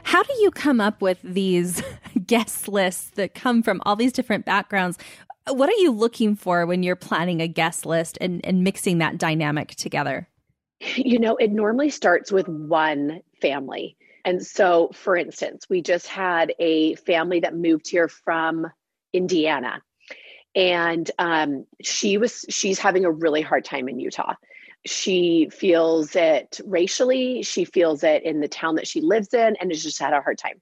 How 0.09 0.23
do 0.23 0.33
you 0.41 0.51
come 0.51 0.81
up 0.81 1.03
with 1.03 1.21
these 1.23 1.83
guest 2.27 2.67
lists 2.67 3.11
that 3.17 3.35
come 3.35 3.63
from 3.63 3.83
all 3.85 3.95
these 3.95 4.15
different 4.15 4.47
backgrounds? 4.47 4.97
What 5.47 5.69
are 5.69 5.81
you 5.81 5.91
looking 5.93 6.35
for 6.35 6.65
when 6.65 6.83
you're 6.83 6.97
planning 6.97 7.43
a 7.43 7.47
guest 7.47 7.85
list 7.85 8.17
and, 8.19 8.43
and 8.43 8.65
mixing 8.65 8.99
that 8.99 9.19
dynamic 9.19 9.75
together? 9.75 10.27
You 10.97 11.19
know, 11.19 11.37
it 11.37 11.53
normally 11.53 11.91
starts 11.91 12.33
with 12.33 12.49
one 12.49 13.21
family. 13.43 13.99
And 14.25 14.43
so, 14.43 14.89
for 14.95 15.15
instance, 15.15 15.67
we 15.69 15.83
just 15.83 16.07
had 16.07 16.55
a 16.59 16.95
family 16.95 17.41
that 17.41 17.55
moved 17.55 17.87
here 17.87 18.09
from 18.09 18.67
Indiana. 19.13 19.83
And 20.55 21.11
um, 21.19 21.67
she 21.83 22.17
was 22.17 22.47
she's 22.49 22.79
having 22.79 23.05
a 23.05 23.11
really 23.11 23.43
hard 23.43 23.67
time 23.67 23.91
in 23.91 24.01
Utah 24.01 24.37
she 24.89 25.49
feels 25.51 26.17
it 26.17 26.61
racially 26.65 27.43
she 27.43 27.65
feels 27.65 28.03
it 28.03 28.23
in 28.23 28.41
the 28.41 28.49
town 28.49 28.77
that 28.77 28.87
she 28.87 29.01
lives 29.01 29.35
in 29.35 29.57
and 29.61 29.71
has 29.71 29.83
just 29.83 29.99
had 29.99 30.13
a 30.13 30.21
hard 30.21 30.39
time. 30.39 30.61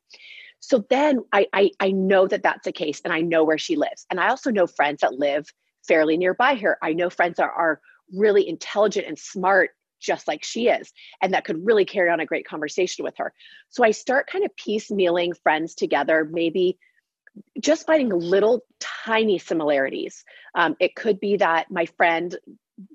So 0.60 0.84
then 0.90 1.20
I, 1.32 1.46
I 1.52 1.70
i 1.80 1.90
know 1.90 2.26
that 2.26 2.42
that's 2.42 2.64
the 2.64 2.72
case 2.72 3.00
and 3.04 3.12
i 3.12 3.20
know 3.20 3.44
where 3.44 3.58
she 3.58 3.76
lives. 3.76 4.06
And 4.10 4.20
i 4.20 4.28
also 4.28 4.50
know 4.50 4.66
friends 4.66 5.00
that 5.00 5.14
live 5.14 5.46
fairly 5.86 6.16
nearby 6.16 6.56
her 6.56 6.78
i 6.82 6.92
know 6.92 7.10
friends 7.10 7.36
that 7.36 7.50
are 7.56 7.80
really 8.12 8.48
intelligent 8.48 9.06
and 9.06 9.18
smart 9.18 9.70
just 10.00 10.28
like 10.28 10.44
she 10.44 10.68
is 10.68 10.92
and 11.22 11.32
that 11.32 11.44
could 11.44 11.64
really 11.64 11.84
carry 11.84 12.10
on 12.10 12.20
a 12.20 12.26
great 12.26 12.46
conversation 12.46 13.04
with 13.04 13.14
her. 13.18 13.32
So 13.68 13.84
i 13.84 13.90
start 13.92 14.28
kind 14.30 14.44
of 14.44 14.50
piecemealing 14.56 15.40
friends 15.42 15.74
together 15.74 16.28
maybe 16.30 16.78
just 17.60 17.86
finding 17.86 18.08
little 18.10 18.62
tiny 18.80 19.38
similarities. 19.38 20.24
Um, 20.54 20.76
it 20.80 20.94
could 20.96 21.20
be 21.20 21.36
that 21.36 21.70
my 21.70 21.86
friend 21.86 22.34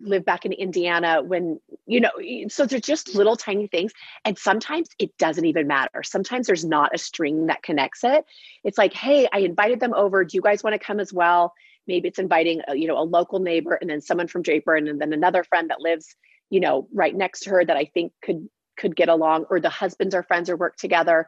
live 0.02 0.26
back 0.26 0.46
in 0.46 0.54
Indiana 0.54 1.22
when, 1.24 1.60
you 1.86 2.00
know, 2.00 2.12
so 2.48 2.66
they're 2.66 2.80
just 2.80 3.16
little 3.16 3.36
tiny 3.36 3.68
things. 3.68 3.92
And 4.26 4.38
sometimes 4.38 4.90
it 5.00 5.18
doesn't 5.18 5.46
even 5.46 5.68
matter. 5.68 6.04
Sometimes 6.04 6.48
there's 6.48 6.66
not 6.66 6.94
a 6.94 6.98
string 6.98 7.48
that 7.48 7.64
connects 7.64 8.04
it. 8.04 8.26
It's 8.64 8.78
like, 8.78 8.94
hey, 8.94 9.28
I 9.34 9.40
invited 9.40 9.80
them 9.80 9.94
over. 9.94 10.24
Do 10.24 10.38
you 10.38 10.42
guys 10.42 10.64
want 10.64 10.74
to 10.74 10.80
come 10.80 11.00
as 11.00 11.12
well? 11.12 11.54
Maybe 11.88 12.08
it's 12.08 12.20
inviting, 12.20 12.62
a, 12.68 12.76
you 12.76 12.88
know, 12.88 12.98
a 12.98 13.04
local 13.04 13.40
neighbor 13.40 13.74
and 13.74 13.90
then 13.90 14.02
someone 14.02 14.28
from 14.28 14.44
Draper 14.44 14.76
and 14.76 15.02
then 15.02 15.14
another 15.14 15.44
friend 15.44 15.70
that 15.72 15.82
lives, 15.82 16.16
you 16.50 16.60
know, 16.60 16.88
right 16.94 17.16
next 17.16 17.42
to 17.42 17.50
her 17.50 17.66
that 17.66 17.78
I 17.78 17.86
think 17.86 18.14
could 18.24 18.48
could 18.78 18.96
get 18.96 19.10
along 19.10 19.46
or 19.50 19.60
the 19.60 19.70
husbands 19.70 20.16
or 20.16 20.24
friends 20.24 20.50
or 20.50 20.58
work 20.58 20.76
together. 20.76 21.28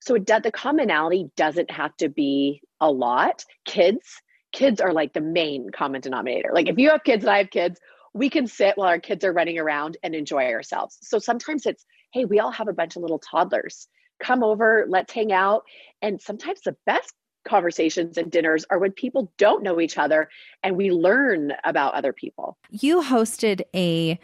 So 0.00 0.14
it 0.14 0.24
does, 0.24 0.42
the 0.42 0.52
commonality 0.52 1.30
doesn't 1.36 1.70
have 1.70 1.96
to 1.98 2.08
be 2.08 2.62
a 2.80 2.90
lot. 2.90 3.44
Kids 3.64 4.22
kids 4.56 4.80
are 4.80 4.94
like 4.94 5.12
the 5.12 5.20
main 5.20 5.68
common 5.68 6.00
denominator. 6.00 6.48
Like 6.50 6.66
if 6.66 6.78
you 6.78 6.88
have 6.88 7.04
kids 7.04 7.24
and 7.24 7.30
I 7.30 7.38
have 7.38 7.50
kids, 7.50 7.78
we 8.14 8.30
can 8.30 8.46
sit 8.46 8.78
while 8.78 8.88
our 8.88 8.98
kids 8.98 9.22
are 9.22 9.32
running 9.32 9.58
around 9.58 9.98
and 10.02 10.14
enjoy 10.14 10.44
ourselves. 10.44 10.96
So 11.02 11.18
sometimes 11.18 11.66
it's, 11.66 11.84
hey, 12.14 12.24
we 12.24 12.40
all 12.40 12.50
have 12.50 12.66
a 12.66 12.72
bunch 12.72 12.96
of 12.96 13.02
little 13.02 13.18
toddlers. 13.18 13.86
come 14.18 14.42
over, 14.42 14.86
let's 14.88 15.12
hang 15.12 15.30
out. 15.30 15.64
And 16.00 16.18
sometimes 16.22 16.62
the 16.62 16.74
best 16.86 17.12
conversations 17.46 18.16
and 18.16 18.32
dinners 18.32 18.64
are 18.70 18.78
when 18.78 18.92
people 18.92 19.30
don't 19.36 19.62
know 19.62 19.78
each 19.78 19.98
other 19.98 20.30
and 20.62 20.74
we 20.74 20.90
learn 20.90 21.52
about 21.64 21.92
other 21.92 22.14
people. 22.14 22.56
You 22.70 23.02
hosted 23.02 23.60
a 23.74 24.18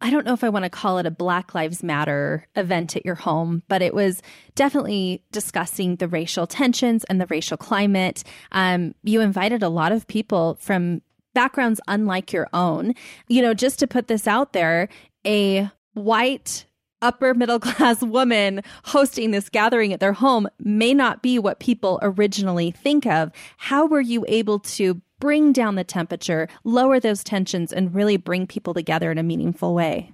I 0.00 0.10
don't 0.10 0.26
know 0.26 0.34
if 0.34 0.44
I 0.44 0.50
want 0.50 0.64
to 0.64 0.70
call 0.70 0.98
it 0.98 1.06
a 1.06 1.10
Black 1.10 1.54
Lives 1.54 1.82
Matter 1.82 2.46
event 2.54 2.96
at 2.96 3.06
your 3.06 3.14
home, 3.14 3.62
but 3.68 3.80
it 3.80 3.94
was 3.94 4.20
definitely 4.54 5.22
discussing 5.32 5.96
the 5.96 6.08
racial 6.08 6.46
tensions 6.46 7.04
and 7.04 7.20
the 7.20 7.26
racial 7.26 7.56
climate. 7.56 8.22
Um, 8.52 8.94
you 9.02 9.20
invited 9.20 9.62
a 9.62 9.70
lot 9.70 9.92
of 9.92 10.06
people 10.06 10.58
from 10.60 11.00
backgrounds 11.34 11.80
unlike 11.88 12.32
your 12.32 12.48
own. 12.52 12.94
You 13.28 13.42
know, 13.42 13.54
just 13.54 13.78
to 13.78 13.86
put 13.86 14.08
this 14.08 14.26
out 14.26 14.52
there, 14.52 14.88
a 15.26 15.70
white 15.94 16.66
upper 17.02 17.34
middle 17.34 17.60
class 17.60 18.02
woman 18.02 18.62
hosting 18.84 19.30
this 19.30 19.48
gathering 19.48 19.92
at 19.92 20.00
their 20.00 20.12
home 20.12 20.48
may 20.58 20.92
not 20.92 21.22
be 21.22 21.38
what 21.38 21.58
people 21.58 21.98
originally 22.02 22.70
think 22.70 23.06
of. 23.06 23.30
How 23.56 23.86
were 23.86 24.00
you 24.00 24.24
able 24.28 24.58
to 24.60 25.00
bring 25.18 25.52
down 25.52 25.74
the 25.74 25.84
temperature, 25.84 26.48
lower 26.64 27.00
those 27.00 27.24
tensions, 27.24 27.72
and 27.72 27.94
really 27.94 28.16
bring 28.16 28.46
people 28.46 28.74
together 28.74 29.10
in 29.10 29.18
a 29.18 29.22
meaningful 29.22 29.74
way? 29.74 30.12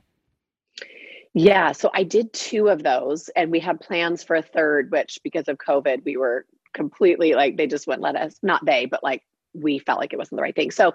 Yeah, 1.34 1.72
so 1.72 1.90
I 1.94 2.02
did 2.02 2.32
two 2.32 2.68
of 2.68 2.82
those, 2.82 3.28
and 3.30 3.50
we 3.50 3.60
had 3.60 3.80
plans 3.80 4.22
for 4.22 4.36
a 4.36 4.42
third, 4.42 4.90
which 4.90 5.18
because 5.24 5.48
of 5.48 5.56
COVID, 5.58 6.04
we 6.04 6.16
were 6.16 6.46
completely 6.74 7.34
like, 7.34 7.56
they 7.56 7.66
just 7.66 7.86
wouldn't 7.86 8.02
let 8.02 8.16
us, 8.16 8.36
not 8.42 8.64
they, 8.64 8.86
but 8.86 9.02
like 9.02 9.22
we 9.54 9.78
felt 9.78 9.98
like 9.98 10.12
it 10.12 10.18
wasn't 10.18 10.36
the 10.36 10.42
right 10.42 10.54
thing. 10.54 10.70
So 10.70 10.94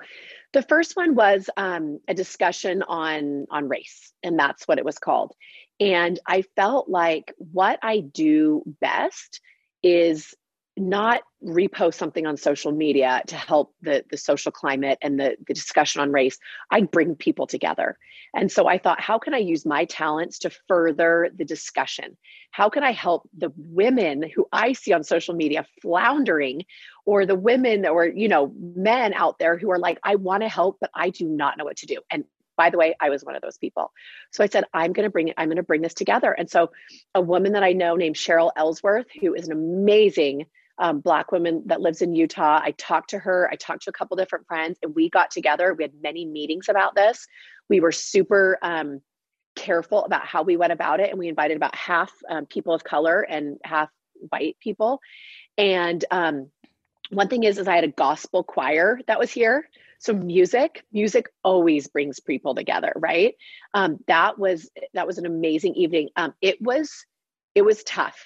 the 0.54 0.62
first 0.62 0.96
one 0.96 1.16
was 1.16 1.50
um, 1.58 2.00
a 2.08 2.14
discussion 2.14 2.84
on 2.84 3.46
on 3.52 3.68
race, 3.68 4.14
and 4.24 4.38
that's 4.38 4.68
what 4.68 4.78
it 4.78 4.86
was 4.86 4.98
called. 4.98 5.34
And 5.80 6.20
I 6.26 6.44
felt 6.56 6.90
like 6.90 7.34
what 7.38 7.80
I 7.84 8.00
do 8.00 8.64
best 8.82 9.42
is 9.84 10.34
not 10.78 11.22
repost 11.44 11.96
something 11.96 12.26
on 12.26 12.38
social 12.38 12.72
media 12.72 13.22
to 13.28 13.36
help 13.36 13.74
the, 13.82 14.04
the 14.10 14.18
social 14.18 14.52
climate 14.52 14.98
and 15.02 15.20
the, 15.20 15.36
the 15.48 15.54
discussion 15.54 16.02
on 16.02 16.12
race. 16.12 16.38
I 16.72 16.82
bring 16.82 17.16
people 17.16 17.48
together. 17.48 17.98
And 18.34 18.52
so 18.52 18.68
I 18.68 18.78
thought, 18.78 19.02
how 19.02 19.18
can 19.20 19.34
I 19.34 19.40
use 19.40 19.66
my 19.66 19.86
talents 19.86 20.40
to 20.40 20.52
further 20.68 21.30
the 21.36 21.46
discussion? 21.46 22.18
How 22.52 22.70
can 22.70 22.84
I 22.84 22.92
help 22.92 23.30
the 23.38 23.52
women 23.58 24.24
who 24.36 24.48
I 24.52 24.74
see 24.74 24.94
on 24.94 25.04
social 25.04 25.34
media 25.34 25.66
floundering, 25.82 26.66
or 27.06 27.26
the 27.26 27.36
women 27.36 27.86
or, 27.86 28.06
you 28.06 28.28
know, 28.28 28.54
men 28.60 29.14
out 29.14 29.40
there 29.40 29.58
who 29.58 29.72
are 29.72 29.80
like, 29.80 29.98
I 30.04 30.16
want 30.16 30.44
to 30.44 30.50
help, 30.50 30.78
but 30.82 30.92
I 30.94 31.10
do 31.10 31.26
not 31.26 31.58
know 31.58 31.64
what 31.64 31.78
to 31.78 31.86
do. 31.86 32.02
And 32.12 32.26
by 32.58 32.70
the 32.70 32.78
way, 32.78 32.96
I 33.00 33.10
was 33.10 33.24
one 33.24 33.36
of 33.36 33.42
those 33.42 33.58
people. 33.58 33.92
So 34.32 34.44
I 34.44 34.48
said, 34.48 34.66
I'm 34.74 34.92
going 34.92 35.06
to 35.06 35.12
bring 35.12 35.30
it, 35.30 35.36
I'm 35.38 35.48
going 35.48 35.58
to 35.58 35.64
bring 35.64 35.82
this 35.82 35.94
together. 35.94 36.34
And 36.34 36.50
so 36.50 36.72
a 37.16 37.22
woman 37.22 37.54
that 37.54 37.64
I 37.64 37.74
know 37.74 37.96
named 37.96 38.16
Cheryl 38.16 38.52
Ellsworth, 38.58 39.06
who 39.22 39.36
is 39.36 39.48
an 39.48 39.54
amazing 39.54 40.48
um, 40.80 41.00
black 41.00 41.32
woman 41.32 41.64
that 41.66 41.82
lives 41.82 42.02
in 42.02 42.14
Utah. 42.14 42.60
I 42.62 42.72
talked 42.72 43.10
to 43.12 43.20
her. 43.20 43.50
I 43.52 43.56
talked 43.56 43.84
to 43.84 43.90
a 43.90 43.94
couple 43.94 44.18
different 44.18 44.48
friends, 44.48 44.78
and 44.82 44.96
we 44.96 45.10
got 45.10 45.32
together. 45.32 45.74
We 45.74 45.84
had 45.84 45.94
many 46.02 46.26
meetings 46.26 46.70
about 46.70 46.96
this. 46.96 47.26
We 47.70 47.80
were 47.80 47.92
super 47.92 48.58
um, 48.62 49.02
careful 49.56 50.06
about 50.06 50.26
how 50.26 50.44
we 50.44 50.58
went 50.58 50.74
about 50.74 51.00
it, 51.00 51.10
and 51.10 51.20
we 51.20 51.28
invited 51.28 51.58
about 51.58 51.76
half 51.76 52.12
um, 52.30 52.46
people 52.46 52.74
of 52.74 52.84
color 52.84 53.22
and 53.22 53.58
half 53.64 53.90
white 54.30 54.58
people. 54.60 55.00
And 55.58 56.04
um, 56.12 56.50
one 57.10 57.28
thing 57.28 57.44
is, 57.44 57.58
is 57.58 57.68
I 57.68 57.76
had 57.76 57.84
a 57.84 57.90
gospel 57.90 58.44
choir 58.44 59.00
that 59.08 59.20
was 59.20 59.32
here. 59.32 59.68
So 60.00 60.14
music, 60.14 60.84
music 60.92 61.30
always 61.44 61.88
brings 61.88 62.20
people 62.20 62.54
together, 62.54 62.94
right? 62.96 63.34
Um, 63.74 63.98
that 64.08 64.38
was 64.38 64.70
that 64.94 65.08
was 65.08 65.18
an 65.18 65.26
amazing 65.26 65.74
evening. 65.74 66.10
Um, 66.16 66.34
it 66.42 66.62
was 66.62 67.06
it 67.56 67.64
was 67.64 67.84
tough 67.84 68.24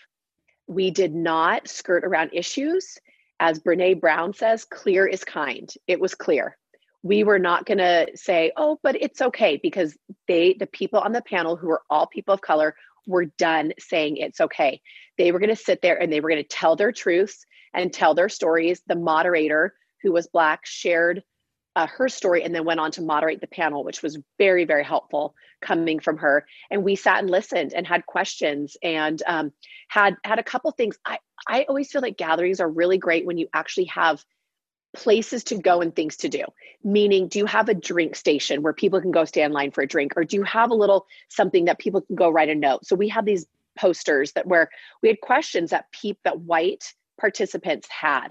we 0.71 0.89
did 0.89 1.13
not 1.13 1.67
skirt 1.67 2.05
around 2.05 2.29
issues. 2.34 2.97
As 3.41 3.60
Brene 3.60 3.99
Brown 3.99 4.34
says, 4.34 4.63
clear 4.63 5.05
is 5.05 5.23
kind. 5.23 5.71
It 5.88 5.99
was 5.99 6.15
clear. 6.15 6.57
We 7.03 7.23
were 7.23 7.39
not 7.39 7.65
going 7.65 7.79
to 7.79 8.07
say, 8.15 8.51
oh, 8.55 8.79
but 8.81 8.95
it's 8.95 9.21
okay, 9.21 9.60
because 9.62 9.97
they, 10.27 10.53
the 10.53 10.67
people 10.67 10.99
on 10.99 11.12
the 11.12 11.23
panel 11.23 11.57
who 11.57 11.67
were 11.67 11.81
all 11.89 12.07
people 12.07 12.34
of 12.34 12.41
color, 12.41 12.75
were 13.07 13.25
done 13.38 13.73
saying 13.79 14.17
it's 14.17 14.39
okay. 14.39 14.79
They 15.17 15.31
were 15.31 15.39
going 15.39 15.49
to 15.49 15.55
sit 15.55 15.81
there 15.81 15.99
and 16.01 16.13
they 16.13 16.21
were 16.21 16.29
going 16.29 16.43
to 16.43 16.47
tell 16.47 16.75
their 16.75 16.91
truths 16.91 17.45
and 17.73 17.91
tell 17.91 18.13
their 18.13 18.29
stories. 18.29 18.81
The 18.88 18.95
moderator, 18.95 19.73
who 20.03 20.12
was 20.13 20.27
Black, 20.27 20.62
shared 20.65 21.23
uh, 21.75 21.88
her 21.88 22.10
story 22.10 22.43
and 22.43 22.53
then 22.53 22.65
went 22.65 22.79
on 22.79 22.91
to 22.91 23.01
moderate 23.01 23.41
the 23.41 23.47
panel, 23.47 23.84
which 23.84 24.03
was 24.03 24.19
very, 24.38 24.65
very 24.65 24.84
helpful 24.84 25.36
coming 25.62 25.99
from 25.99 26.17
her. 26.17 26.45
And 26.69 26.84
we 26.84 26.95
sat 26.95 27.19
and 27.19 27.29
listened 27.29 27.73
and 27.73 27.88
had 27.88 28.05
questions 28.05 28.75
and 28.84 29.21
um, 29.25 29.53
had 29.88 30.17
had 30.23 30.39
a 30.39 30.43
couple 30.43 30.71
things. 30.71 30.97
I 31.05 31.19
I 31.47 31.63
always 31.63 31.91
feel 31.91 32.01
like 32.01 32.17
gatherings 32.17 32.60
are 32.60 32.69
really 32.69 32.97
great 32.97 33.25
when 33.25 33.38
you 33.38 33.47
actually 33.53 33.86
have 33.86 34.23
places 34.93 35.45
to 35.45 35.57
go 35.57 35.81
and 35.81 35.95
things 35.95 36.17
to 36.17 36.29
do. 36.29 36.43
Meaning, 36.84 37.29
do 37.29 37.39
you 37.39 37.45
have 37.45 37.69
a 37.69 37.73
drink 37.73 38.15
station 38.15 38.62
where 38.62 38.73
people 38.73 38.99
can 38.99 39.12
go 39.12 39.23
stand 39.23 39.51
in 39.51 39.53
line 39.53 39.71
for 39.71 39.81
a 39.81 39.88
drink, 39.88 40.13
or 40.17 40.25
do 40.25 40.36
you 40.36 40.43
have 40.43 40.71
a 40.71 40.75
little 40.75 41.05
something 41.29 41.65
that 41.65 41.79
people 41.79 42.01
can 42.01 42.15
go 42.15 42.29
write 42.29 42.49
a 42.49 42.55
note? 42.55 42.86
So 42.86 42.95
we 42.95 43.07
had 43.07 43.25
these 43.25 43.45
posters 43.79 44.34
that 44.34 44.45
where 44.45 44.69
we 45.01 45.07
had 45.07 45.21
questions 45.21 45.69
that 45.69 45.89
peep 45.93 46.19
that 46.25 46.41
white 46.41 46.93
participants 47.17 47.88
had 47.88 48.29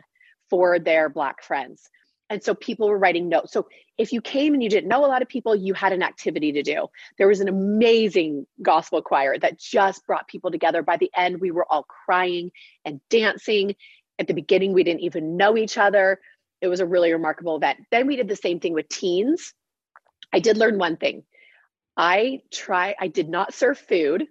for 0.50 0.78
their 0.78 1.08
black 1.08 1.42
friends 1.42 1.88
and 2.30 2.42
so 2.42 2.54
people 2.54 2.88
were 2.88 2.96
writing 2.96 3.28
notes. 3.28 3.52
So 3.52 3.66
if 3.98 4.12
you 4.12 4.20
came 4.22 4.54
and 4.54 4.62
you 4.62 4.70
didn't 4.70 4.88
know 4.88 5.04
a 5.04 5.08
lot 5.08 5.20
of 5.20 5.28
people, 5.28 5.54
you 5.54 5.74
had 5.74 5.92
an 5.92 6.02
activity 6.02 6.52
to 6.52 6.62
do. 6.62 6.86
There 7.18 7.26
was 7.26 7.40
an 7.40 7.48
amazing 7.48 8.46
gospel 8.62 9.02
choir 9.02 9.36
that 9.38 9.58
just 9.58 10.06
brought 10.06 10.28
people 10.28 10.50
together. 10.50 10.82
By 10.82 10.96
the 10.96 11.10
end, 11.14 11.40
we 11.40 11.50
were 11.50 11.66
all 11.70 11.82
crying 11.82 12.52
and 12.84 13.00
dancing. 13.10 13.74
At 14.18 14.28
the 14.28 14.34
beginning, 14.34 14.72
we 14.72 14.84
didn't 14.84 15.00
even 15.00 15.36
know 15.36 15.56
each 15.56 15.76
other. 15.76 16.20
It 16.60 16.68
was 16.68 16.80
a 16.80 16.86
really 16.86 17.12
remarkable 17.12 17.56
event. 17.56 17.80
Then 17.90 18.06
we 18.06 18.16
did 18.16 18.28
the 18.28 18.36
same 18.36 18.60
thing 18.60 18.74
with 18.74 18.88
teens. 18.88 19.52
I 20.32 20.38
did 20.38 20.56
learn 20.56 20.78
one 20.78 20.96
thing. 20.96 21.24
I 21.96 22.42
try 22.52 22.94
I 22.98 23.08
did 23.08 23.28
not 23.28 23.52
serve 23.52 23.78
food 23.78 24.26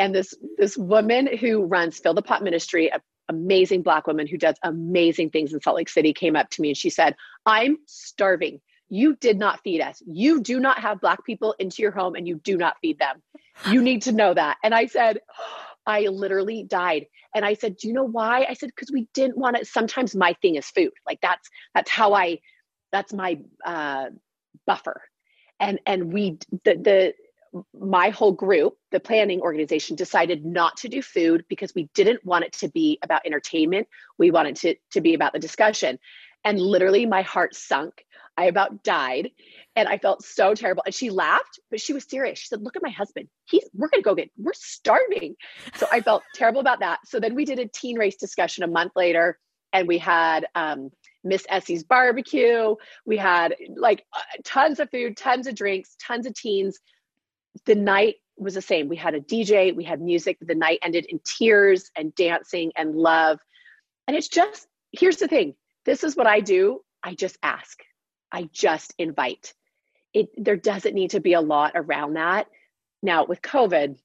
and 0.00 0.14
this 0.14 0.34
this 0.56 0.76
woman 0.78 1.26
who 1.36 1.64
runs 1.64 1.98
Fill 1.98 2.14
the 2.14 2.22
Pot 2.22 2.42
Ministry, 2.42 2.88
a 2.88 3.00
amazing 3.30 3.82
black 3.82 4.06
woman 4.06 4.26
who 4.26 4.36
does 4.36 4.56
amazing 4.62 5.30
things 5.30 5.52
in 5.54 5.60
Salt 5.60 5.76
Lake 5.76 5.88
City 5.88 6.12
came 6.12 6.36
up 6.36 6.50
to 6.50 6.62
me 6.62 6.68
and 6.70 6.76
she 6.76 6.90
said, 6.90 7.16
I'm 7.46 7.78
starving. 7.86 8.60
You 8.90 9.16
did 9.16 9.38
not 9.38 9.62
feed 9.62 9.80
us. 9.80 10.02
You 10.04 10.42
do 10.42 10.58
not 10.58 10.80
have 10.80 11.00
black 11.00 11.24
people 11.24 11.54
into 11.58 11.80
your 11.80 11.92
home 11.92 12.16
and 12.16 12.26
you 12.26 12.36
do 12.36 12.58
not 12.58 12.76
feed 12.82 12.98
them. 12.98 13.22
You 13.70 13.82
need 13.82 14.02
to 14.02 14.12
know 14.12 14.34
that. 14.34 14.58
And 14.62 14.74
I 14.74 14.86
said, 14.86 15.20
I 15.86 16.02
literally 16.02 16.64
died. 16.64 17.06
And 17.34 17.44
I 17.44 17.54
said, 17.54 17.76
Do 17.76 17.88
you 17.88 17.94
know 17.94 18.04
why? 18.04 18.44
I 18.48 18.54
said, 18.54 18.68
because 18.68 18.90
we 18.92 19.08
didn't 19.14 19.38
want 19.38 19.56
it. 19.56 19.66
Sometimes 19.66 20.14
my 20.14 20.34
thing 20.42 20.56
is 20.56 20.66
food. 20.66 20.92
Like 21.06 21.20
that's 21.22 21.48
that's 21.74 21.90
how 21.90 22.12
I 22.12 22.40
that's 22.92 23.12
my 23.12 23.40
uh 23.64 24.06
buffer. 24.66 25.00
And 25.58 25.80
and 25.86 26.12
we 26.12 26.38
the 26.64 26.74
the 26.74 27.14
my 27.74 28.10
whole 28.10 28.32
group, 28.32 28.74
the 28.92 29.00
planning 29.00 29.40
organization, 29.40 29.96
decided 29.96 30.44
not 30.44 30.76
to 30.78 30.88
do 30.88 31.02
food 31.02 31.44
because 31.48 31.74
we 31.74 31.88
didn't 31.94 32.24
want 32.24 32.44
it 32.44 32.52
to 32.54 32.68
be 32.68 32.98
about 33.02 33.22
entertainment. 33.26 33.88
We 34.18 34.30
wanted 34.30 34.56
to, 34.56 34.76
to 34.92 35.00
be 35.00 35.14
about 35.14 35.32
the 35.32 35.38
discussion. 35.38 35.98
And 36.44 36.60
literally, 36.60 37.06
my 37.06 37.22
heart 37.22 37.54
sunk. 37.54 38.04
I 38.36 38.44
about 38.44 38.82
died 38.82 39.30
and 39.76 39.86
I 39.86 39.98
felt 39.98 40.24
so 40.24 40.54
terrible. 40.54 40.82
And 40.86 40.94
she 40.94 41.10
laughed, 41.10 41.60
but 41.70 41.80
she 41.80 41.92
was 41.92 42.04
serious. 42.04 42.38
She 42.38 42.46
said, 42.46 42.62
Look 42.62 42.76
at 42.76 42.82
my 42.82 42.90
husband. 42.90 43.28
He's, 43.44 43.68
we're 43.74 43.88
going 43.88 44.02
to 44.02 44.04
go 44.04 44.14
get, 44.14 44.30
we're 44.38 44.52
starving. 44.54 45.34
So 45.74 45.86
I 45.92 46.00
felt 46.00 46.22
terrible 46.34 46.60
about 46.60 46.80
that. 46.80 47.00
So 47.04 47.20
then 47.20 47.34
we 47.34 47.44
did 47.44 47.58
a 47.58 47.66
teen 47.66 47.98
race 47.98 48.16
discussion 48.16 48.64
a 48.64 48.68
month 48.68 48.92
later 48.96 49.38
and 49.72 49.86
we 49.86 49.98
had, 49.98 50.46
um, 50.54 50.90
Miss 51.22 51.44
Essie's 51.50 51.84
barbecue. 51.84 52.74
We 53.04 53.18
had 53.18 53.54
like 53.76 54.06
uh, 54.16 54.20
tons 54.42 54.80
of 54.80 54.90
food, 54.90 55.18
tons 55.18 55.46
of 55.46 55.54
drinks, 55.54 55.94
tons 56.00 56.24
of 56.24 56.34
teens 56.34 56.78
the 57.64 57.74
night 57.74 58.16
was 58.36 58.54
the 58.54 58.62
same. 58.62 58.88
We 58.88 58.96
had 58.96 59.14
a 59.14 59.20
DJ, 59.20 59.74
we 59.74 59.84
had 59.84 60.00
music. 60.00 60.38
The 60.40 60.54
night 60.54 60.78
ended 60.82 61.06
in 61.08 61.20
tears 61.24 61.90
and 61.96 62.14
dancing 62.14 62.72
and 62.76 62.94
love. 62.94 63.38
And 64.08 64.16
it's 64.16 64.28
just, 64.28 64.66
here's 64.92 65.18
the 65.18 65.28
thing 65.28 65.54
this 65.84 66.04
is 66.04 66.16
what 66.16 66.26
I 66.26 66.40
do. 66.40 66.80
I 67.02 67.14
just 67.14 67.38
ask, 67.42 67.78
I 68.32 68.48
just 68.52 68.94
invite. 68.98 69.54
It, 70.12 70.28
there 70.36 70.56
doesn't 70.56 70.94
need 70.94 71.10
to 71.10 71.20
be 71.20 71.34
a 71.34 71.40
lot 71.40 71.72
around 71.74 72.14
that. 72.14 72.46
Now, 73.02 73.24
with 73.24 73.40
COVID, 73.42 73.96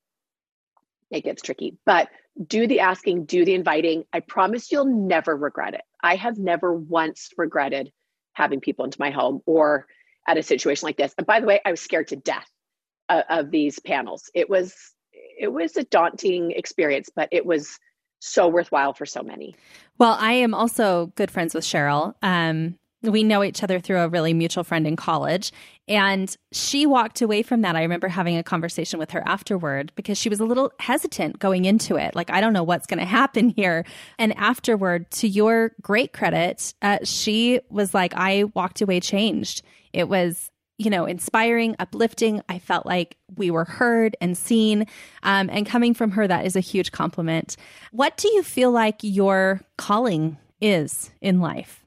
it 1.11 1.23
gets 1.23 1.41
tricky, 1.41 1.77
but 1.85 2.09
do 2.47 2.67
the 2.67 2.81
asking, 2.81 3.25
do 3.25 3.45
the 3.45 3.53
inviting. 3.53 4.05
I 4.13 4.19
promise 4.19 4.71
you'll 4.71 4.85
never 4.85 5.35
regret 5.35 5.73
it. 5.73 5.81
I 6.03 6.15
have 6.15 6.37
never 6.37 6.73
once 6.73 7.29
regretted 7.37 7.91
having 8.33 8.59
people 8.59 8.85
into 8.85 8.99
my 8.99 9.11
home 9.11 9.41
or 9.45 9.87
at 10.27 10.37
a 10.37 10.43
situation 10.43 10.87
like 10.87 10.97
this. 10.97 11.13
And 11.17 11.25
by 11.25 11.39
the 11.39 11.47
way, 11.47 11.59
I 11.65 11.71
was 11.71 11.81
scared 11.81 12.09
to 12.09 12.15
death 12.15 12.47
uh, 13.09 13.23
of 13.29 13.51
these 13.51 13.79
panels. 13.79 14.29
It 14.33 14.49
was 14.49 14.75
it 15.37 15.51
was 15.51 15.75
a 15.75 15.83
daunting 15.83 16.51
experience, 16.51 17.09
but 17.13 17.29
it 17.31 17.45
was 17.45 17.77
so 18.19 18.47
worthwhile 18.47 18.93
for 18.93 19.05
so 19.05 19.21
many. 19.21 19.55
Well, 19.97 20.17
I 20.19 20.33
am 20.33 20.53
also 20.53 21.07
good 21.15 21.29
friends 21.29 21.53
with 21.53 21.63
Cheryl. 21.63 22.15
Um, 22.21 22.77
we 23.11 23.23
know 23.23 23.43
each 23.43 23.63
other 23.63 23.79
through 23.79 23.99
a 23.99 24.09
really 24.09 24.33
mutual 24.33 24.63
friend 24.63 24.87
in 24.87 24.95
college. 24.95 25.51
And 25.87 26.35
she 26.51 26.85
walked 26.85 27.21
away 27.21 27.43
from 27.43 27.61
that. 27.61 27.75
I 27.75 27.81
remember 27.81 28.07
having 28.07 28.37
a 28.37 28.43
conversation 28.43 28.99
with 28.99 29.11
her 29.11 29.21
afterward 29.27 29.91
because 29.95 30.17
she 30.17 30.29
was 30.29 30.39
a 30.39 30.45
little 30.45 30.71
hesitant 30.79 31.39
going 31.39 31.65
into 31.65 31.95
it. 31.97 32.15
Like, 32.15 32.31
I 32.31 32.41
don't 32.41 32.53
know 32.53 32.63
what's 32.63 32.87
going 32.87 32.99
to 32.99 33.05
happen 33.05 33.49
here. 33.49 33.85
And 34.17 34.35
afterward, 34.37 35.11
to 35.11 35.27
your 35.27 35.73
great 35.81 36.13
credit, 36.13 36.73
uh, 36.81 36.99
she 37.03 37.59
was 37.69 37.93
like, 37.93 38.13
I 38.15 38.45
walked 38.55 38.81
away 38.81 38.99
changed. 38.99 39.61
It 39.93 40.09
was 40.09 40.49
you 40.77 40.89
know, 40.89 41.05
inspiring, 41.05 41.75
uplifting. 41.79 42.41
I 42.49 42.59
felt 42.59 42.85
like 42.85 43.17
we 43.35 43.49
were 43.49 43.65
heard 43.65 44.15
and 44.19 44.37
seen. 44.37 44.85
Um, 45.23 45.49
and 45.51 45.65
coming 45.65 45.93
from 45.93 46.11
her, 46.11 46.27
that 46.27 46.45
is 46.45 46.55
a 46.55 46.61
huge 46.61 46.91
compliment. 46.91 47.55
What 47.91 48.17
do 48.17 48.27
you 48.29 48.43
feel 48.43 48.71
like 48.71 48.97
your 49.01 49.61
calling 49.77 50.37
is 50.61 51.11
in 51.21 51.39
life? 51.39 51.83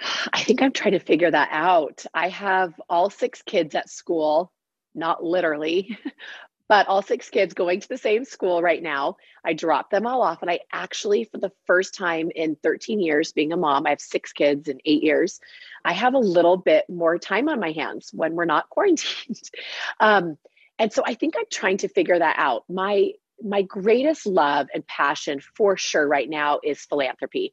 I 0.32 0.42
think 0.42 0.62
I'm 0.62 0.72
trying 0.72 0.92
to 0.92 1.00
figure 1.00 1.30
that 1.30 1.48
out. 1.50 2.04
I 2.14 2.28
have 2.28 2.80
all 2.88 3.10
six 3.10 3.42
kids 3.42 3.74
at 3.74 3.90
school, 3.90 4.52
not 4.94 5.24
literally, 5.24 5.98
but 6.70 6.86
all 6.86 7.02
six 7.02 7.28
kids 7.28 7.52
going 7.52 7.80
to 7.80 7.88
the 7.88 7.98
same 7.98 8.24
school 8.24 8.62
right 8.62 8.80
now. 8.80 9.16
I 9.44 9.54
drop 9.54 9.90
them 9.90 10.06
all 10.06 10.22
off. 10.22 10.40
And 10.40 10.48
I 10.48 10.60
actually, 10.72 11.24
for 11.24 11.38
the 11.38 11.50
first 11.66 11.96
time 11.96 12.30
in 12.32 12.54
13 12.62 13.00
years 13.00 13.32
being 13.32 13.52
a 13.52 13.56
mom, 13.56 13.86
I 13.86 13.90
have 13.90 14.00
six 14.00 14.32
kids 14.32 14.68
in 14.68 14.78
eight 14.84 15.02
years. 15.02 15.40
I 15.84 15.92
have 15.92 16.14
a 16.14 16.18
little 16.20 16.56
bit 16.56 16.88
more 16.88 17.18
time 17.18 17.48
on 17.48 17.58
my 17.58 17.72
hands 17.72 18.10
when 18.14 18.36
we're 18.36 18.44
not 18.44 18.70
quarantined. 18.70 19.50
um, 19.98 20.38
and 20.78 20.92
so 20.92 21.02
I 21.04 21.14
think 21.14 21.34
I'm 21.36 21.44
trying 21.50 21.78
to 21.78 21.88
figure 21.88 22.18
that 22.20 22.36
out. 22.38 22.62
My 22.68 23.14
my 23.42 23.62
greatest 23.62 24.24
love 24.26 24.68
and 24.72 24.86
passion 24.86 25.40
for 25.40 25.76
sure 25.76 26.06
right 26.06 26.30
now 26.30 26.60
is 26.62 26.84
philanthropy. 26.84 27.52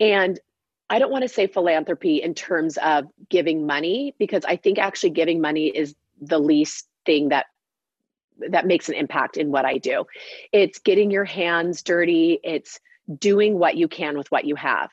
And 0.00 0.40
I 0.88 0.98
don't 0.98 1.12
want 1.12 1.22
to 1.22 1.28
say 1.28 1.46
philanthropy 1.46 2.20
in 2.20 2.34
terms 2.34 2.78
of 2.78 3.04
giving 3.28 3.64
money 3.64 4.16
because 4.18 4.44
I 4.44 4.56
think 4.56 4.78
actually 4.78 5.10
giving 5.10 5.40
money 5.40 5.68
is 5.68 5.94
the 6.20 6.38
least 6.38 6.88
thing 7.06 7.28
that 7.28 7.46
that 8.48 8.66
makes 8.66 8.88
an 8.88 8.94
impact 8.94 9.36
in 9.36 9.50
what 9.50 9.64
I 9.64 9.78
do. 9.78 10.04
It's 10.52 10.78
getting 10.78 11.10
your 11.10 11.24
hands 11.24 11.82
dirty, 11.82 12.40
it's 12.42 12.80
doing 13.18 13.58
what 13.58 13.76
you 13.76 13.88
can 13.88 14.16
with 14.16 14.30
what 14.30 14.44
you 14.44 14.54
have. 14.56 14.90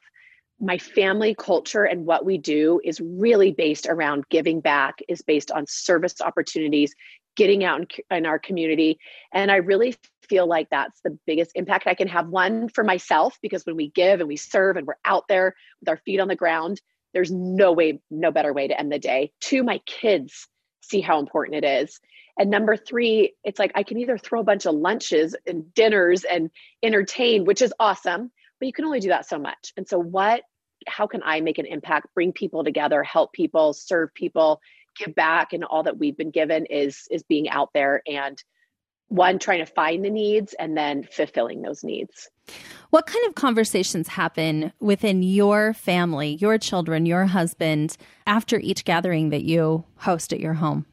My 0.60 0.78
family 0.78 1.36
culture 1.36 1.84
and 1.84 2.06
what 2.06 2.26
we 2.26 2.38
do 2.38 2.82
is 2.84 3.00
really 3.00 3.52
based 3.52 3.86
around 3.88 4.26
giving 4.30 4.60
back, 4.60 4.96
is 5.08 5.22
based 5.22 5.52
on 5.52 5.66
service 5.68 6.20
opportunities, 6.20 6.96
getting 7.36 7.64
out 7.64 7.80
in, 7.80 8.18
in 8.18 8.26
our 8.26 8.40
community. 8.40 8.98
And 9.32 9.52
I 9.52 9.58
really 9.58 9.96
feel 10.28 10.48
like 10.48 10.68
that's 10.72 11.00
the 11.02 11.18
biggest 11.28 11.52
impact 11.54 11.86
I 11.86 11.94
can 11.94 12.08
have. 12.08 12.28
One 12.30 12.70
for 12.70 12.84
myself, 12.84 13.38
because 13.42 13.66
when 13.66 13.76
we 13.76 13.90
give 13.92 14.20
and 14.20 14.28
we 14.28 14.36
serve 14.36 14.78
and 14.78 14.88
we're 14.88 14.96
out 15.06 15.28
there 15.28 15.56
with 15.80 15.90
our 15.90 15.98
feet 15.98 16.20
on 16.20 16.28
the 16.28 16.36
ground, 16.36 16.82
there's 17.14 17.32
no 17.32 17.72
way, 17.72 18.02
no 18.10 18.32
better 18.32 18.52
way 18.52 18.68
to 18.68 18.80
end 18.80 18.92
the 18.92 19.00
day. 19.00 19.32
Two, 19.40 19.64
my 19.64 19.80
kids 19.86 20.48
see 20.82 21.02
how 21.02 21.20
important 21.20 21.64
it 21.64 21.84
is. 21.84 22.00
And 22.40 22.50
number 22.50 22.78
three, 22.78 23.34
it's 23.44 23.60
like 23.60 23.72
I 23.76 23.84
can 23.84 23.98
either 23.98 24.18
throw 24.18 24.42
a 24.42 24.44
bunch 24.44 24.66
of 24.66 24.76
lunches 24.76 25.36
and 25.48 25.74
dinners 25.74 26.24
and 26.24 26.52
entertain, 26.84 27.46
which 27.46 27.62
is 27.62 27.74
awesome, 27.80 28.32
but 28.60 28.68
you 28.68 28.74
can 28.74 28.86
only 28.86 29.00
do 29.00 29.10
that 29.10 29.28
so 29.28 29.40
much. 29.40 29.74
And 29.76 29.88
so, 29.88 29.98
what, 30.00 30.44
how 30.88 31.08
can 31.08 31.22
I 31.24 31.42
make 31.42 31.58
an 31.58 31.66
impact, 31.66 32.14
bring 32.14 32.32
people 32.32 32.64
together, 32.64 33.02
help 33.02 33.34
people, 33.34 33.74
serve 33.74 34.14
people, 34.14 34.62
give 34.98 35.16
back 35.16 35.54
and 35.54 35.64
all 35.64 35.84
that 35.84 35.98
we've 35.98 36.18
been 36.18 36.32
given 36.32 36.66
is 36.66 37.08
is 37.12 37.24
being 37.24 37.50
out 37.50 37.70
there 37.74 38.02
and 38.08 38.42
one 39.10 39.40
trying 39.40 39.60
to 39.60 39.66
find 39.66 40.04
the 40.04 40.10
needs 40.10 40.54
and 40.56 40.78
then 40.78 41.04
fulfilling 41.04 41.62
those 41.62 41.84
needs. 41.84 42.30
What 42.90 43.06
kind 43.06 43.26
of 43.28 43.36
conversations 43.36 44.08
happen 44.08 44.72
within 44.80 45.24
your 45.24 45.74
family 45.74 46.36
your 46.36 46.58
children 46.58 47.06
your 47.06 47.26
husband 47.26 47.98
after 48.26 48.58
each 48.60 48.86
gathering 48.86 49.30
that 49.30 49.44
you 49.44 49.84
host 49.98 50.32
at 50.34 50.40
your 50.40 50.54
home? 50.54 50.86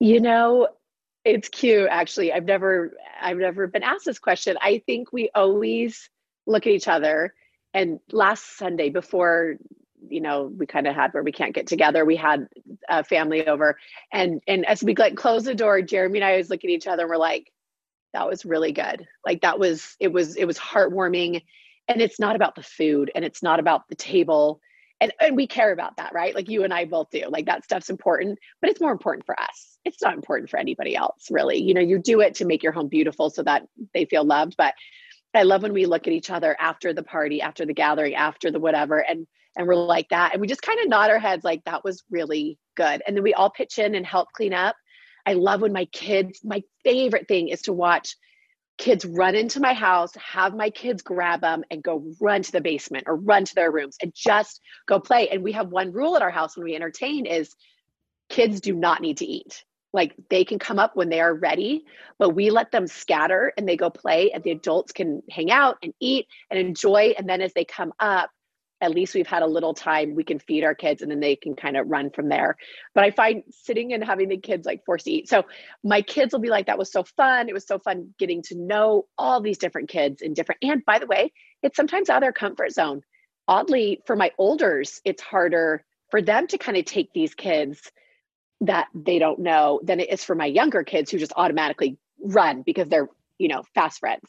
You 0.00 0.20
know 0.20 0.68
it's 1.24 1.48
cute 1.48 1.88
actually. 1.90 2.32
I've 2.32 2.44
never 2.44 2.92
i've 3.20 3.38
never 3.38 3.66
been 3.66 3.82
asked 3.82 4.04
this 4.04 4.18
question. 4.18 4.56
I 4.60 4.82
think 4.86 5.12
we 5.12 5.30
always 5.34 6.10
look 6.46 6.66
at 6.66 6.72
each 6.72 6.88
other 6.88 7.34
and 7.72 7.98
last 8.12 8.58
sunday 8.58 8.90
before 8.90 9.56
you 10.08 10.20
know 10.20 10.50
we 10.56 10.66
kind 10.66 10.86
of 10.86 10.94
had 10.94 11.12
where 11.12 11.22
we 11.22 11.32
can't 11.32 11.54
get 11.54 11.66
together. 11.66 12.04
We 12.04 12.16
had 12.16 12.46
a 12.88 13.04
family 13.04 13.46
over 13.46 13.78
and 14.12 14.42
and 14.46 14.64
as 14.66 14.82
we 14.82 14.94
like 14.94 15.16
close 15.16 15.44
the 15.44 15.54
door 15.54 15.80
jeremy 15.82 16.18
and 16.18 16.24
i 16.24 16.32
always 16.32 16.50
look 16.50 16.64
at 16.64 16.70
each 16.70 16.86
other 16.86 17.02
and 17.02 17.10
we're 17.10 17.16
like 17.16 17.50
that 18.14 18.28
was 18.28 18.46
really 18.46 18.72
good. 18.72 19.06
Like 19.26 19.42
that 19.42 19.58
was 19.58 19.96
it 20.00 20.10
was 20.10 20.36
it 20.36 20.46
was 20.46 20.58
heartwarming. 20.58 21.42
And 21.86 22.00
it's 22.00 22.18
not 22.18 22.34
about 22.34 22.54
the 22.54 22.62
food 22.62 23.10
and 23.14 23.26
it's 23.26 23.42
not 23.42 23.60
about 23.60 23.82
the 23.90 23.94
table 23.94 24.60
and, 25.00 25.12
and 25.20 25.36
we 25.36 25.46
care 25.46 25.72
about 25.72 25.98
that 25.98 26.14
right? 26.14 26.34
Like 26.34 26.48
you 26.48 26.64
and 26.64 26.72
i 26.72 26.86
both 26.86 27.10
do. 27.10 27.24
Like 27.28 27.46
that 27.46 27.64
stuff's 27.64 27.90
important 27.90 28.38
but 28.62 28.70
it's 28.70 28.80
more 28.80 28.92
important 28.92 29.26
for 29.26 29.38
us. 29.38 29.78
It's 29.84 30.00
not 30.00 30.14
important 30.14 30.48
for 30.48 30.58
anybody 30.58 30.96
else 30.96 31.26
really. 31.30 31.60
You 31.60 31.74
know 31.74 31.82
you 31.82 31.98
do 31.98 32.20
it 32.20 32.36
to 32.36 32.46
make 32.46 32.62
your 32.62 32.72
home 32.72 32.88
beautiful 32.88 33.28
so 33.28 33.42
that 33.42 33.66
they 33.92 34.06
feel 34.06 34.24
loved 34.24 34.54
but 34.56 34.74
i 35.34 35.42
love 35.42 35.62
when 35.62 35.72
we 35.72 35.84
look 35.84 36.06
at 36.06 36.12
each 36.12 36.30
other 36.30 36.56
after 36.60 36.94
the 36.94 37.02
party 37.02 37.42
after 37.42 37.66
the 37.66 37.74
gathering 37.74 38.14
after 38.14 38.52
the 38.52 38.60
whatever 38.60 38.98
and 38.98 39.26
and 39.56 39.66
we're 39.66 39.74
like 39.74 40.08
that. 40.10 40.32
And 40.32 40.40
we 40.40 40.46
just 40.46 40.62
kind 40.62 40.80
of 40.80 40.88
nod 40.88 41.10
our 41.10 41.18
heads 41.18 41.44
like 41.44 41.64
that 41.64 41.84
was 41.84 42.02
really 42.10 42.58
good. 42.76 43.02
And 43.06 43.16
then 43.16 43.22
we 43.22 43.34
all 43.34 43.50
pitch 43.50 43.78
in 43.78 43.94
and 43.94 44.04
help 44.04 44.28
clean 44.32 44.52
up. 44.52 44.76
I 45.26 45.34
love 45.34 45.62
when 45.62 45.72
my 45.72 45.86
kids 45.86 46.40
my 46.44 46.62
favorite 46.82 47.28
thing 47.28 47.48
is 47.48 47.62
to 47.62 47.72
watch 47.72 48.16
kids 48.76 49.04
run 49.04 49.36
into 49.36 49.60
my 49.60 49.72
house 49.72 50.12
have 50.16 50.52
my 50.52 50.68
kids 50.68 51.00
grab 51.00 51.40
them 51.40 51.62
and 51.70 51.82
go 51.82 52.04
run 52.20 52.42
to 52.42 52.50
the 52.50 52.60
basement 52.60 53.04
or 53.06 53.14
run 53.14 53.44
to 53.44 53.54
their 53.54 53.70
rooms 53.70 53.96
and 54.02 54.12
just 54.14 54.60
go 54.86 54.98
play. 54.98 55.28
And 55.28 55.42
we 55.42 55.52
have 55.52 55.68
one 55.68 55.92
rule 55.92 56.16
at 56.16 56.22
our 56.22 56.30
house 56.30 56.56
when 56.56 56.64
we 56.64 56.74
entertain 56.74 57.26
is 57.26 57.54
kids 58.28 58.60
do 58.60 58.74
not 58.74 59.00
need 59.00 59.18
to 59.18 59.26
eat. 59.26 59.64
Like 59.92 60.14
they 60.28 60.44
can 60.44 60.58
come 60.58 60.80
up 60.80 60.96
when 60.96 61.08
they 61.08 61.20
are 61.20 61.34
ready 61.34 61.84
but 62.18 62.30
we 62.30 62.50
let 62.50 62.72
them 62.72 62.86
scatter 62.86 63.52
and 63.56 63.68
they 63.68 63.76
go 63.76 63.90
play 63.90 64.32
and 64.32 64.42
the 64.42 64.50
adults 64.50 64.92
can 64.92 65.22
hang 65.30 65.50
out 65.50 65.76
and 65.82 65.94
eat 66.00 66.26
and 66.50 66.58
enjoy. 66.58 67.14
And 67.16 67.28
then 67.28 67.40
as 67.40 67.52
they 67.54 67.64
come 67.64 67.92
up 68.00 68.30
at 68.84 68.90
least 68.90 69.14
we've 69.14 69.26
had 69.26 69.42
a 69.42 69.46
little 69.46 69.74
time 69.74 70.14
we 70.14 70.24
can 70.24 70.38
feed 70.38 70.62
our 70.62 70.74
kids 70.74 71.02
and 71.02 71.10
then 71.10 71.20
they 71.20 71.34
can 71.36 71.56
kind 71.56 71.76
of 71.76 71.88
run 71.88 72.10
from 72.10 72.28
there. 72.28 72.56
But 72.94 73.04
i 73.04 73.10
find 73.10 73.42
sitting 73.50 73.92
and 73.92 74.04
having 74.04 74.28
the 74.28 74.36
kids 74.36 74.66
like 74.66 74.84
forced 74.84 75.06
to 75.06 75.12
eat. 75.12 75.28
So 75.28 75.44
my 75.82 76.02
kids 76.02 76.32
will 76.32 76.40
be 76.40 76.50
like 76.50 76.66
that 76.66 76.78
was 76.78 76.92
so 76.92 77.02
fun. 77.02 77.48
It 77.48 77.54
was 77.54 77.66
so 77.66 77.78
fun 77.78 78.14
getting 78.18 78.42
to 78.42 78.56
know 78.56 79.06
all 79.16 79.40
these 79.40 79.58
different 79.58 79.88
kids 79.88 80.22
in 80.22 80.34
different 80.34 80.60
and 80.62 80.84
by 80.84 80.98
the 80.98 81.06
way 81.06 81.32
it's 81.62 81.76
sometimes 81.76 82.10
out 82.10 82.18
of 82.18 82.22
their 82.22 82.32
comfort 82.32 82.72
zone. 82.72 83.02
Oddly 83.48 84.02
for 84.06 84.16
my 84.16 84.30
olders 84.38 85.00
it's 85.04 85.22
harder 85.22 85.84
for 86.10 86.20
them 86.20 86.46
to 86.48 86.58
kind 86.58 86.76
of 86.76 86.84
take 86.84 87.12
these 87.12 87.34
kids 87.34 87.90
that 88.60 88.88
they 88.94 89.18
don't 89.18 89.40
know 89.40 89.80
than 89.82 90.00
it 90.00 90.10
is 90.10 90.22
for 90.22 90.34
my 90.34 90.46
younger 90.46 90.84
kids 90.84 91.10
who 91.10 91.18
just 91.18 91.32
automatically 91.36 91.98
run 92.22 92.62
because 92.62 92.88
they're 92.88 93.08
you 93.38 93.48
know 93.48 93.62
fast 93.74 94.00
friends. 94.00 94.24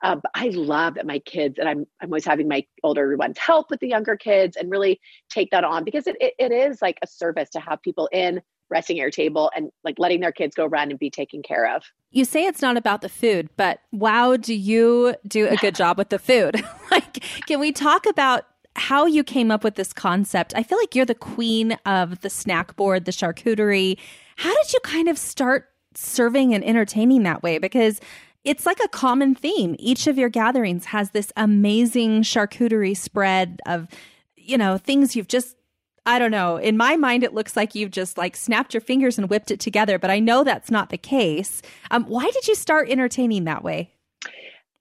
Um, 0.00 0.20
but 0.22 0.30
i 0.34 0.48
love 0.50 0.94
that 0.94 1.06
my 1.06 1.18
kids 1.18 1.58
and 1.58 1.68
i'm 1.68 1.84
i'm 2.00 2.08
always 2.08 2.24
having 2.24 2.46
my 2.46 2.64
older 2.84 3.16
ones 3.16 3.36
help 3.36 3.68
with 3.68 3.80
the 3.80 3.88
younger 3.88 4.16
kids 4.16 4.56
and 4.56 4.70
really 4.70 5.00
take 5.28 5.50
that 5.50 5.64
on 5.64 5.82
because 5.82 6.06
it, 6.06 6.16
it, 6.20 6.34
it 6.38 6.52
is 6.52 6.80
like 6.80 6.98
a 7.02 7.06
service 7.08 7.50
to 7.50 7.60
have 7.60 7.82
people 7.82 8.08
in 8.12 8.40
resting 8.70 8.98
at 8.98 9.02
your 9.02 9.10
table 9.10 9.50
and 9.56 9.70
like 9.82 9.96
letting 9.98 10.20
their 10.20 10.30
kids 10.30 10.54
go 10.54 10.66
run 10.66 10.90
and 10.90 11.00
be 11.00 11.10
taken 11.10 11.42
care 11.42 11.74
of. 11.74 11.82
You 12.10 12.24
say 12.24 12.44
it's 12.46 12.62
not 12.62 12.76
about 12.76 13.00
the 13.00 13.08
food 13.08 13.48
but 13.56 13.80
wow 13.90 14.36
do 14.36 14.54
you 14.54 15.16
do 15.26 15.48
a 15.48 15.56
good 15.56 15.74
job 15.74 15.98
with 15.98 16.10
the 16.10 16.18
food? 16.18 16.62
Like 16.90 17.22
can 17.46 17.60
we 17.60 17.72
talk 17.72 18.06
about 18.06 18.46
how 18.76 19.04
you 19.04 19.24
came 19.24 19.50
up 19.50 19.64
with 19.64 19.74
this 19.74 19.92
concept? 19.92 20.52
I 20.56 20.62
feel 20.62 20.78
like 20.78 20.94
you're 20.94 21.04
the 21.04 21.14
queen 21.14 21.72
of 21.84 22.20
the 22.20 22.30
snack 22.30 22.76
board 22.76 23.04
the 23.04 23.12
charcuterie. 23.12 23.98
How 24.36 24.54
did 24.62 24.72
you 24.72 24.80
kind 24.84 25.08
of 25.08 25.18
start 25.18 25.70
serving 25.94 26.54
and 26.54 26.64
entertaining 26.64 27.24
that 27.24 27.42
way? 27.42 27.58
Because 27.58 28.00
it's 28.48 28.64
like 28.64 28.80
a 28.82 28.88
common 28.88 29.34
theme. 29.34 29.76
Each 29.78 30.06
of 30.06 30.16
your 30.16 30.30
gatherings 30.30 30.86
has 30.86 31.10
this 31.10 31.30
amazing 31.36 32.22
charcuterie 32.22 32.96
spread 32.96 33.60
of, 33.66 33.88
you 34.36 34.56
know, 34.56 34.78
things 34.78 35.14
you've 35.14 35.28
just 35.28 35.54
I 36.06 36.18
don't 36.18 36.30
know. 36.30 36.56
In 36.56 36.78
my 36.78 36.96
mind, 36.96 37.22
it 37.22 37.34
looks 37.34 37.54
like 37.54 37.74
you've 37.74 37.90
just 37.90 38.16
like 38.16 38.34
snapped 38.34 38.72
your 38.72 38.80
fingers 38.80 39.18
and 39.18 39.28
whipped 39.28 39.50
it 39.50 39.60
together, 39.60 39.98
but 39.98 40.10
I 40.10 40.20
know 40.20 40.42
that's 40.42 40.70
not 40.70 40.88
the 40.88 40.96
case. 40.96 41.60
Um, 41.90 42.04
why 42.04 42.30
did 42.30 42.48
you 42.48 42.54
start 42.54 42.88
entertaining 42.88 43.44
that 43.44 43.62
way? 43.62 43.92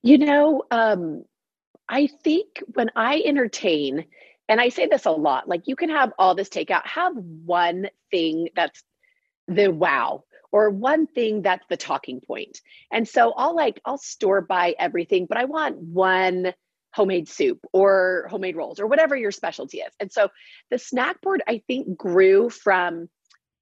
You 0.03 0.19
know, 0.19 0.63
um, 0.71 1.25
I 1.89 2.07
think 2.07 2.63
when 2.75 2.89
I 2.95 3.21
entertain, 3.25 4.05
and 4.47 4.61
I 4.61 4.69
say 4.69 4.87
this 4.87 5.03
a 5.03 5.11
lot, 5.11 5.49
like 5.49 5.63
you 5.65 5.75
can 5.75 5.89
have 5.89 6.13
all 6.17 6.33
this 6.33 6.47
takeout, 6.47 6.87
have 6.87 7.13
one 7.17 7.89
thing 8.09 8.47
that's 8.55 8.81
the 9.49 9.67
wow 9.67 10.23
or 10.51 10.69
one 10.69 11.07
thing 11.07 11.41
that's 11.41 11.65
the 11.69 11.77
talking 11.77 12.21
point. 12.21 12.61
And 12.91 13.07
so 13.07 13.33
I'll 13.33 13.55
like, 13.55 13.79
I'll 13.85 13.97
store 13.97 14.41
buy 14.41 14.75
everything, 14.79 15.25
but 15.25 15.37
I 15.37 15.45
want 15.45 15.77
one 15.77 16.53
homemade 16.93 17.29
soup 17.29 17.59
or 17.73 18.27
homemade 18.29 18.55
rolls 18.55 18.79
or 18.79 18.87
whatever 18.87 19.15
your 19.15 19.31
specialty 19.31 19.79
is. 19.79 19.93
And 19.99 20.11
so 20.11 20.29
the 20.71 20.79
snack 20.79 21.21
board, 21.21 21.43
I 21.47 21.61
think, 21.67 21.97
grew 21.97 22.49
from 22.49 23.09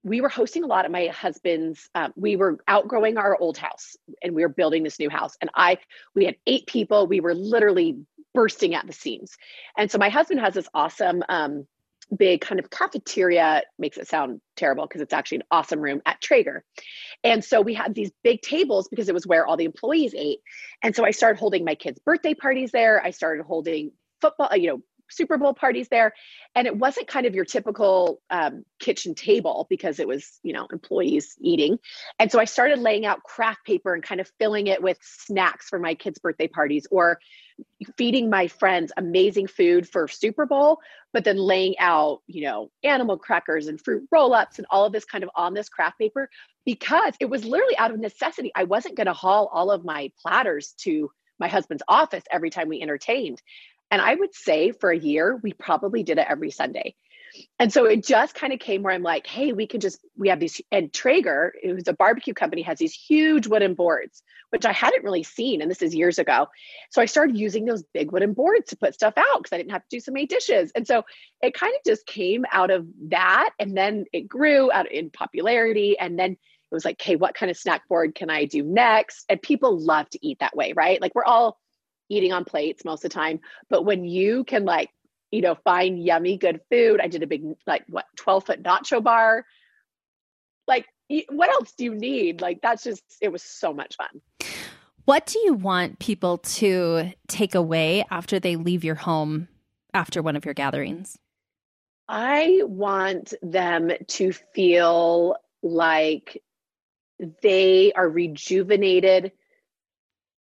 we 0.05 0.21
were 0.21 0.29
hosting 0.29 0.63
a 0.63 0.67
lot 0.67 0.85
at 0.85 0.91
my 0.91 1.07
husband's 1.07 1.89
um, 1.95 2.13
we 2.15 2.35
were 2.35 2.59
outgrowing 2.67 3.17
our 3.17 3.35
old 3.37 3.57
house 3.57 3.97
and 4.21 4.35
we 4.35 4.43
were 4.43 4.49
building 4.49 4.83
this 4.83 4.99
new 4.99 5.09
house 5.09 5.35
and 5.41 5.49
i 5.55 5.77
we 6.13 6.25
had 6.25 6.35
eight 6.45 6.67
people 6.67 7.07
we 7.07 7.19
were 7.19 7.33
literally 7.33 7.97
bursting 8.33 8.75
at 8.75 8.85
the 8.85 8.93
seams 8.93 9.35
and 9.77 9.89
so 9.89 9.97
my 9.97 10.09
husband 10.09 10.39
has 10.39 10.53
this 10.53 10.67
awesome 10.75 11.23
um, 11.27 11.65
big 12.17 12.41
kind 12.41 12.59
of 12.59 12.69
cafeteria 12.69 13.63
makes 13.79 13.97
it 13.97 14.07
sound 14.07 14.41
terrible 14.55 14.85
because 14.85 15.01
it's 15.01 15.13
actually 15.13 15.37
an 15.37 15.43
awesome 15.51 15.79
room 15.79 16.01
at 16.05 16.21
Traeger. 16.21 16.63
And 17.23 17.43
so 17.43 17.61
we 17.61 17.73
had 17.73 17.95
these 17.95 18.11
big 18.23 18.41
tables 18.41 18.87
because 18.87 19.09
it 19.09 19.13
was 19.13 19.27
where 19.27 19.45
all 19.45 19.57
the 19.57 19.65
employees 19.65 20.13
ate. 20.15 20.39
And 20.83 20.95
so 20.95 21.05
I 21.05 21.11
started 21.11 21.39
holding 21.39 21.65
my 21.65 21.75
kids' 21.75 21.99
birthday 21.99 22.33
parties 22.33 22.71
there. 22.71 23.03
I 23.03 23.11
started 23.11 23.45
holding 23.45 23.91
football, 24.21 24.55
you 24.55 24.67
know, 24.67 24.81
Super 25.09 25.37
Bowl 25.37 25.53
parties 25.53 25.87
there. 25.89 26.13
And 26.55 26.67
it 26.67 26.75
wasn't 26.75 27.07
kind 27.07 27.25
of 27.25 27.35
your 27.35 27.45
typical 27.45 28.21
um, 28.29 28.63
kitchen 28.79 29.15
table 29.15 29.67
because 29.69 29.99
it 29.99 30.07
was, 30.07 30.39
you 30.43 30.53
know, 30.53 30.67
employees 30.71 31.35
eating. 31.39 31.77
And 32.19 32.31
so 32.31 32.39
I 32.39 32.45
started 32.45 32.79
laying 32.79 33.05
out 33.05 33.23
craft 33.23 33.65
paper 33.65 33.93
and 33.93 34.03
kind 34.03 34.21
of 34.21 34.29
filling 34.39 34.67
it 34.67 34.81
with 34.81 34.97
snacks 35.01 35.69
for 35.69 35.79
my 35.79 35.95
kids' 35.95 36.19
birthday 36.19 36.47
parties 36.47 36.87
or 36.91 37.19
feeding 37.97 38.29
my 38.29 38.47
friends 38.47 38.91
amazing 38.97 39.47
food 39.47 39.87
for 39.87 40.07
Super 40.07 40.45
Bowl, 40.45 40.79
but 41.13 41.23
then 41.23 41.37
laying 41.37 41.77
out, 41.79 42.21
you 42.27 42.43
know, 42.43 42.69
animal 42.83 43.17
crackers 43.17 43.67
and 43.67 43.79
fruit 43.79 44.07
roll 44.11 44.33
ups 44.33 44.57
and 44.57 44.67
all 44.69 44.85
of 44.85 44.91
this 44.91 45.05
kind 45.05 45.23
of 45.23 45.29
on 45.35 45.53
this 45.53 45.69
craft 45.69 45.97
paper 45.97 46.29
because 46.65 47.13
it 47.19 47.29
was 47.29 47.45
literally 47.45 47.77
out 47.77 47.91
of 47.91 47.99
necessity. 47.99 48.51
I 48.55 48.65
wasn't 48.65 48.97
going 48.97 49.07
to 49.07 49.13
haul 49.13 49.49
all 49.53 49.71
of 49.71 49.85
my 49.85 50.11
platters 50.21 50.73
to 50.79 51.09
my 51.39 51.47
husband's 51.47 51.83
office 51.87 52.23
every 52.31 52.49
time 52.49 52.69
we 52.69 52.81
entertained. 52.81 53.41
And 53.91 54.01
I 54.01 54.15
would 54.15 54.33
say 54.33 54.71
for 54.71 54.89
a 54.89 54.97
year, 54.97 55.39
we 55.41 55.53
probably 55.53 56.03
did 56.03 56.17
it 56.17 56.27
every 56.29 56.51
Sunday. 56.51 56.95
And 57.59 57.71
so 57.71 57.85
it 57.85 58.05
just 58.05 58.33
kind 58.33 58.53
of 58.53 58.59
came 58.59 58.81
where 58.81 58.93
I'm 58.93 59.03
like, 59.03 59.27
hey, 59.27 59.51
we 59.51 59.67
can 59.67 59.81
just, 59.81 59.99
we 60.17 60.29
have 60.29 60.39
these, 60.39 60.61
and 60.71 60.93
Traeger, 60.93 61.53
who's 61.63 61.87
a 61.87 61.93
barbecue 61.93 62.33
company, 62.33 62.61
has 62.61 62.77
these 62.77 62.93
huge 62.93 63.47
wooden 63.47 63.73
boards, 63.73 64.23
which 64.51 64.65
I 64.65 64.71
hadn't 64.71 65.03
really 65.03 65.23
seen. 65.23 65.61
And 65.61 65.69
this 65.69 65.81
is 65.81 65.93
years 65.93 66.17
ago. 66.17 66.47
So 66.91 67.01
I 67.01 67.05
started 67.05 67.37
using 67.37 67.65
those 67.65 67.83
big 67.93 68.11
wooden 68.11 68.33
boards 68.33 68.69
to 68.69 68.77
put 68.77 68.93
stuff 68.93 69.13
out 69.17 69.43
because 69.43 69.53
I 69.53 69.57
didn't 69.57 69.71
have 69.71 69.81
to 69.81 69.97
do 69.97 69.99
so 69.99 70.11
many 70.13 70.25
dishes. 70.25 70.71
And 70.75 70.87
so 70.87 71.03
it 71.41 71.53
kind 71.53 71.73
of 71.75 71.81
just 71.85 72.05
came 72.05 72.45
out 72.51 72.71
of 72.71 72.87
that. 73.09 73.49
And 73.59 73.75
then 73.75 74.05
it 74.13 74.27
grew 74.29 74.71
out 74.71 74.89
in 74.91 75.09
popularity. 75.09 75.99
And 75.99 76.17
then 76.17 76.31
it 76.31 76.73
was 76.73 76.85
like, 76.85 77.01
hey, 77.01 77.15
what 77.15 77.35
kind 77.35 77.49
of 77.49 77.57
snack 77.57 77.87
board 77.87 78.15
can 78.15 78.29
I 78.29 78.45
do 78.45 78.63
next? 78.63 79.25
And 79.29 79.41
people 79.41 79.77
love 79.77 80.09
to 80.11 80.25
eat 80.25 80.39
that 80.39 80.55
way, 80.55 80.73
right? 80.73 81.01
Like 81.01 81.15
we're 81.15 81.25
all 81.25 81.59
eating 82.09 82.33
on 82.33 82.45
plates 82.45 82.85
most 82.85 83.03
of 83.03 83.09
the 83.09 83.15
time. 83.15 83.39
But 83.69 83.83
when 83.83 84.05
you 84.05 84.43
can 84.43 84.65
like, 84.65 84.89
you 85.31 85.41
know, 85.41 85.55
find 85.63 86.03
yummy, 86.03 86.37
good 86.37 86.61
food, 86.71 86.99
I 87.01 87.07
did 87.07 87.23
a 87.23 87.27
big, 87.27 87.43
like, 87.67 87.83
what, 87.89 88.05
12 88.17 88.45
foot 88.45 88.63
nacho 88.63 89.03
bar. 89.03 89.45
Like, 90.67 90.85
what 91.29 91.49
else 91.49 91.73
do 91.77 91.83
you 91.83 91.95
need? 91.95 92.41
Like, 92.41 92.61
that's 92.61 92.83
just, 92.83 93.03
it 93.21 93.31
was 93.31 93.43
so 93.43 93.73
much 93.73 93.95
fun. 93.97 94.21
What 95.05 95.27
do 95.27 95.39
you 95.39 95.53
want 95.53 95.99
people 95.99 96.39
to 96.39 97.11
take 97.27 97.53
away 97.53 98.05
after 98.09 98.39
they 98.39 98.55
leave 98.55 98.83
your 98.83 98.95
home 98.95 99.47
after 99.93 100.21
one 100.21 100.35
of 100.35 100.45
your 100.45 100.53
gatherings? 100.53 101.17
I 102.07 102.61
want 102.63 103.33
them 103.41 103.91
to 104.07 104.31
feel 104.31 105.35
like 105.61 106.41
they 107.41 107.91
are 107.93 108.09
rejuvenated 108.09 109.31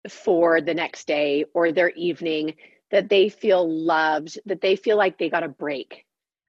for 0.09 0.61
the 0.61 0.73
next 0.73 1.07
day 1.07 1.45
or 1.53 1.71
their 1.71 1.89
evening, 1.91 2.55
that 2.91 3.09
they 3.09 3.29
feel 3.29 3.69
loved, 3.69 4.39
that 4.45 4.61
they 4.61 4.75
feel 4.75 4.97
like 4.97 5.17
they 5.17 5.29
got 5.29 5.43
a 5.43 5.49
break. 5.49 6.05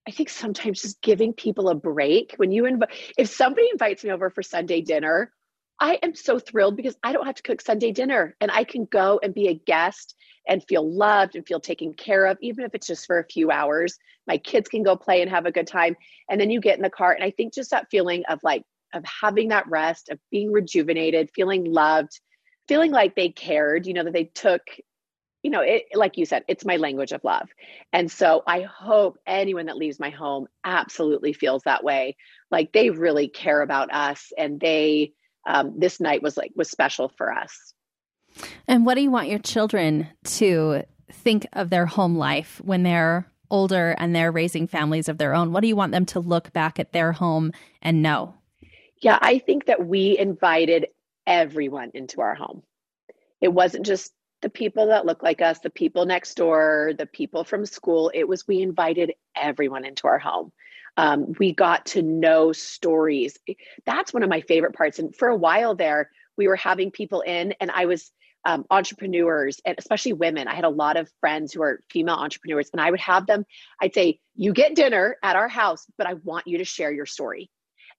I 0.07 0.13
think 0.13 0.29
sometimes 0.29 0.83
just 0.83 1.03
giving 1.03 1.33
people 1.33 1.69
a 1.69 1.75
break 1.75 2.35
when 2.37 2.53
you 2.53 2.67
invite, 2.67 2.91
if 3.19 3.29
somebody 3.29 3.69
invites 3.73 4.05
me 4.05 4.11
over 4.11 4.31
for 4.31 4.43
Sunday 4.43 4.81
dinner, 4.81 5.33
I 5.81 5.99
am 6.03 6.15
so 6.15 6.39
thrilled 6.39 6.77
because 6.77 6.97
I 7.03 7.13
don't 7.13 7.27
have 7.27 7.35
to 7.35 7.43
cook 7.43 7.61
Sunday 7.61 7.93
dinner 7.93 8.37
and 8.41 8.51
I 8.51 8.65
can 8.65 8.87
go 8.87 9.21
and 9.23 9.35
be 9.35 9.49
a 9.49 9.55
guest 9.55 10.15
and 10.49 10.65
feel 10.69 10.89
loved 10.89 11.35
and 11.35 11.47
feel 11.47 11.61
taken 11.61 11.93
care 11.93 12.27
of, 12.27 12.39
even 12.41 12.65
if 12.65 12.75
it's 12.75 12.87
just 12.87 13.07
for 13.07 13.19
a 13.19 13.27
few 13.27 13.51
hours. 13.51 13.99
My 14.27 14.39
kids 14.39 14.69
can 14.69 14.83
go 14.83 14.97
play 14.97 15.21
and 15.23 15.31
have 15.31 15.45
a 15.45 15.53
good 15.53 15.67
time. 15.67 15.97
And 16.31 16.41
then 16.41 16.51
you 16.51 16.61
get 16.61 16.77
in 16.77 16.83
the 16.83 16.91
car. 16.91 17.13
And 17.13 17.25
I 17.25 17.31
think 17.31 17.53
just 17.53 17.71
that 17.73 17.89
feeling 17.91 18.25
of 18.29 18.39
like, 18.43 18.63
of 18.95 19.05
having 19.05 19.49
that 19.49 19.69
rest, 19.69 20.09
of 20.09 20.19
being 20.31 20.53
rejuvenated, 20.53 21.31
feeling 21.35 21.65
loved, 21.65 22.21
feeling 22.69 22.93
like 22.93 23.15
they 23.15 23.29
cared, 23.29 23.87
you 23.87 23.95
know, 23.95 24.05
that 24.05 24.13
they 24.13 24.25
took, 24.25 24.63
you 25.43 25.51
know, 25.51 25.61
it, 25.61 25.85
like 25.95 26.17
you 26.17 26.27
said, 26.27 26.45
it's 26.49 26.65
my 26.65 26.77
language 26.77 27.13
of 27.13 27.23
love. 27.25 27.49
And 27.93 28.11
so 28.11 28.43
I 28.47 28.63
hope 28.63 29.19
anyone 29.27 29.67
that 29.67 29.77
leaves 29.77 30.01
my 30.01 30.11
home 30.11 30.47
absolutely 30.65 31.33
feels 31.33 31.63
that 31.65 31.85
way. 31.85 32.17
Like 32.51 32.73
they 32.73 32.91
really 32.91 33.29
care 33.29 33.63
about 33.63 33.93
us 33.93 34.33
and 34.37 34.59
they, 34.61 35.13
um, 35.47 35.79
this 35.79 36.01
night 36.01 36.23
was 36.23 36.37
like, 36.37 36.53
was 36.57 36.71
special 36.71 37.13
for 37.17 37.33
us. 37.33 37.73
And 38.67 38.85
what 38.85 38.95
do 38.95 39.03
you 39.03 39.11
want 39.11 39.29
your 39.29 39.39
children 39.39 40.09
to 40.25 40.83
think 41.11 41.47
of 41.53 41.71
their 41.71 41.87
home 41.87 42.17
life 42.17 42.61
when 42.65 42.83
they're 42.83 43.31
older 43.51 43.95
and 43.99 44.15
they're 44.15 44.33
raising 44.33 44.67
families 44.67 45.09
of 45.09 45.19
their 45.19 45.35
own? 45.35 45.53
What 45.53 45.61
do 45.61 45.69
you 45.69 45.77
want 45.77 45.93
them 45.93 46.07
to 46.07 46.21
look 46.21 46.53
back 46.53 46.79
at 46.81 46.93
their 46.93 47.13
home 47.13 47.53
and 47.81 48.03
know? 48.03 48.35
Yeah, 49.03 49.19
I 49.21 49.39
think 49.39 49.67
that 49.67 49.87
we 49.87 50.19
invited 50.19 50.87
everyone 51.27 51.91
into 51.95 52.21
our 52.21 52.35
home. 52.35 52.63
It 53.41 53.49
wasn't 53.49 53.87
just 53.87 54.13
the 54.43 54.51
people 54.51 54.89
that 54.89 55.07
look 55.07 55.23
like 55.23 55.41
us, 55.41 55.59
the 55.61 55.71
people 55.71 56.07
next 56.07 56.35
door, 56.35 56.93
the 56.97 57.07
people 57.07 57.45
from 57.45 57.67
school. 57.67 58.11
It 58.15 58.29
was 58.29 58.47
we 58.47 58.63
invited 58.63 59.13
everyone 59.35 59.85
into 59.85 60.07
our 60.07 60.19
home. 60.19 60.53
Um, 60.97 61.35
we 61.39 61.53
got 61.53 61.87
to 61.87 62.03
know 62.03 62.53
stories. 62.53 63.39
That's 63.85 64.15
one 64.15 64.23
of 64.23 64.31
my 64.31 64.41
favorite 64.43 64.75
parts. 64.75 64.99
And 64.99 65.15
for 65.15 65.29
a 65.29 65.37
while 65.37 65.75
there, 65.75 66.11
we 66.37 66.49
were 66.49 66.57
having 66.57 66.91
people 66.91 67.21
in, 67.23 67.53
and 67.61 67.71
I 67.71 67.87
was 67.87 68.11
um, 68.45 68.65
entrepreneurs, 68.71 69.61
and 69.65 69.75
especially 69.79 70.13
women. 70.13 70.49
I 70.49 70.55
had 70.55 70.65
a 70.65 70.71
lot 70.71 70.97
of 70.97 71.11
friends 71.21 71.53
who 71.53 71.63
are 71.63 71.81
female 71.91 72.15
entrepreneurs, 72.15 72.71
and 72.73 72.81
I 72.81 72.91
would 72.91 73.01
have 73.01 73.27
them. 73.27 73.45
I'd 73.81 73.95
say, 73.95 74.21
"You 74.35 74.53
get 74.53 74.75
dinner 74.75 75.17
at 75.23 75.37
our 75.37 75.49
house, 75.49 75.85
but 75.99 76.07
I 76.07 76.15
want 76.15 76.47
you 76.47 76.59
to 76.59 76.65
share 76.65 76.93
your 76.93 77.07
story." 77.07 77.51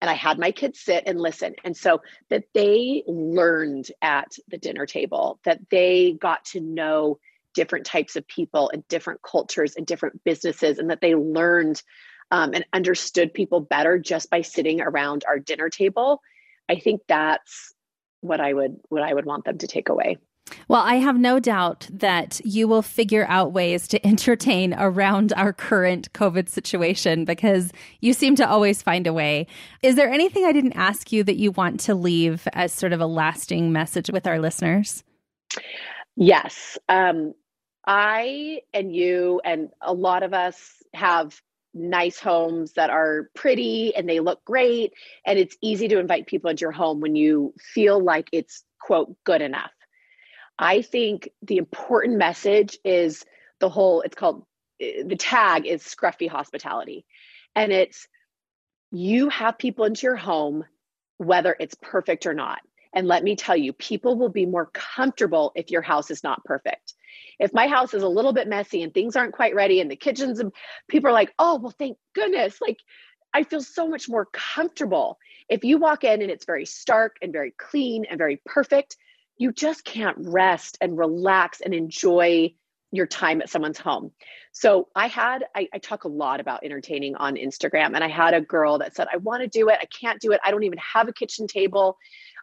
And 0.02 0.10
I 0.10 0.14
had 0.14 0.38
my 0.38 0.52
kids 0.52 0.80
sit 0.80 1.04
and 1.08 1.20
listen. 1.20 1.56
And 1.64 1.76
so 1.76 2.02
that 2.30 2.44
they 2.54 3.04
learned 3.08 3.92
at 4.02 4.32
the 4.48 4.58
dinner 4.58 4.86
table, 4.86 5.40
that 5.44 5.60
they 5.70 6.18
got 6.22 6.46
to 6.46 6.60
know 6.60 7.20
different 7.54 7.86
types 7.86 8.16
of 8.16 8.28
people 8.28 8.70
and 8.72 8.88
different 8.88 9.22
cultures 9.24 9.76
and 9.76 9.86
different 9.86 10.24
businesses, 10.24 10.78
and 10.78 10.90
that 10.92 11.02
they 11.02 11.16
learned 11.16 11.82
um, 12.32 12.52
and 12.54 12.66
understood 12.74 13.34
people 13.34 13.62
better 13.62 13.98
just 13.98 14.30
by 14.30 14.42
sitting 14.42 14.82
around 14.82 15.24
our 15.28 15.40
dinner 15.40 15.70
table. 15.70 16.22
I 16.70 16.76
think 16.76 17.02
that's 17.08 17.74
what 18.22 18.42
I 18.42 18.54
would 18.54 18.78
what 18.90 19.04
I 19.04 19.14
would 19.14 19.26
want 19.26 19.46
them 19.46 19.58
to 19.60 19.68
take 19.68 19.90
away. 19.90 20.18
Well, 20.68 20.82
I 20.82 20.96
have 20.96 21.18
no 21.18 21.40
doubt 21.40 21.88
that 21.92 22.42
you 22.44 22.68
will 22.68 22.82
figure 22.82 23.26
out 23.30 23.54
ways 23.54 23.88
to 23.90 24.06
entertain 24.08 24.74
around 24.78 25.34
our 25.34 25.54
current 25.54 26.12
COVID 26.14 26.50
situation 26.50 27.26
because 27.26 27.72
you 28.02 28.14
seem 28.14 28.36
to 28.36 28.50
always 28.50 28.82
find 28.82 29.08
a 29.08 29.14
way. 29.14 29.48
Is 29.82 29.96
there 29.96 30.10
anything 30.10 30.46
I 30.46 30.52
didn't 30.52 30.74
ask 30.74 31.12
you 31.12 31.24
that 31.24 31.38
you 31.38 31.52
want 31.52 31.80
to 31.82 31.96
leave 31.96 32.48
as 32.54 32.74
sort 32.74 32.94
of 32.94 33.02
a 33.02 33.08
lasting 33.08 33.72
message 33.72 34.10
with 34.12 34.28
our 34.28 34.40
listeners? 34.40 35.04
Yes. 36.16 36.78
Um, 36.90 37.34
I 37.86 38.62
and 38.74 38.94
you 38.94 39.40
and 39.46 39.70
a 39.82 39.94
lot 39.94 40.24
of 40.24 40.34
us 40.34 40.74
have 40.94 41.42
nice 41.74 42.20
homes 42.20 42.74
that 42.74 42.90
are 42.90 43.30
pretty 43.36 43.96
and 43.96 44.10
they 44.10 44.20
look 44.20 44.44
great. 44.44 44.94
And 45.26 45.38
it's 45.40 45.56
easy 45.62 45.88
to 45.88 46.00
invite 46.00 46.28
people 46.28 46.50
into 46.50 46.62
your 46.62 46.72
home 46.72 47.00
when 47.00 47.16
you 47.16 47.54
feel 47.60 48.04
like 48.04 48.30
it's, 48.34 48.64
quote, 48.82 49.16
good 49.24 49.42
enough 49.42 49.72
I 50.60 50.82
think 50.82 51.30
the 51.42 51.58
important 51.58 52.18
message 52.18 52.78
is 52.84 53.24
the 53.60 53.70
whole, 53.70 54.02
it's 54.02 54.16
called, 54.16 54.46
the 54.80 55.16
tag 55.18 55.66
is 55.66 55.84
scruffy 55.84 56.30
hospitality. 56.30 57.06
And 57.56 57.72
it's 57.72 58.08
you 58.92 59.30
have 59.30 59.58
people 59.58 59.86
into 59.86 60.08
your 60.08 60.16
home, 60.16 60.64
whether 61.18 61.56
it's 61.60 61.76
perfect 61.82 62.26
or 62.26 62.34
not. 62.34 62.60
And 62.94 63.08
let 63.08 63.24
me 63.24 63.36
tell 63.36 63.58
you, 63.58 63.74
people 63.74 64.18
will 64.18 64.30
be 64.30 64.46
more 64.46 64.70
comfortable 64.74 65.52
if 65.56 65.70
your 65.70 65.82
house 65.82 66.10
is 66.10 66.24
not 66.24 66.44
perfect. 66.46 66.94
If 67.40 67.54
my 67.54 67.68
house 67.68 67.94
is 67.94 68.04
a 68.04 68.08
little 68.08 68.34
bit 68.34 68.48
messy 68.48 68.82
and 68.82 68.94
things 68.94 69.16
aren't 69.16 69.34
quite 69.34 69.54
ready 69.54 69.82
and 69.82 69.92
the 69.92 69.96
kitchen's, 69.96 70.42
people 70.88 71.10
are 71.10 71.14
like, 71.14 71.34
oh, 71.38 71.58
well, 71.58 71.74
thank 71.78 71.98
goodness. 72.16 72.60
Like, 72.62 72.80
I 73.34 73.44
feel 73.44 73.62
so 73.62 73.88
much 73.88 74.10
more 74.10 74.28
comfortable. 74.34 75.20
If 75.50 75.64
you 75.64 75.78
walk 75.78 76.04
in 76.04 76.22
and 76.22 76.32
it's 76.32 76.46
very 76.46 76.66
stark 76.66 77.18
and 77.22 77.32
very 77.32 77.52
clean 77.58 78.06
and 78.10 78.18
very 78.18 78.42
perfect, 78.46 78.98
you 79.38 79.52
just 79.52 79.86
can't 79.86 80.18
rest 80.20 80.78
and 80.82 80.98
relax 80.98 81.62
and 81.62 81.74
enjoy 81.74 82.54
your 82.92 83.06
time 83.06 83.42
at 83.42 83.50
someone's 83.50 83.78
home. 83.78 84.12
So 84.52 84.88
I 84.96 85.08
had, 85.08 85.46
I, 85.56 85.68
I, 85.74 85.78
talk 85.78 86.06
a 86.06 86.08
lot 86.08 86.40
about 86.40 86.64
entertaining 86.64 87.16
on 87.16 87.36
Instagram, 87.36 87.94
and 87.94 88.04
I 88.04 88.08
had 88.08 88.34
a 88.34 88.42
girl 88.42 88.80
that 88.80 88.96
said, 88.96 89.08
I 89.12 89.18
want 89.18 89.42
to 89.42 89.48
do 89.48 89.70
it. 89.70 89.78
I 89.82 89.86
can't 89.86 90.20
do 90.22 90.32
it. 90.32 90.40
I 90.44 90.52
don't 90.52 90.64
even 90.64 90.80
have 90.80 91.08
a 91.08 91.14
kitchen 91.14 91.48
table. 91.48 91.98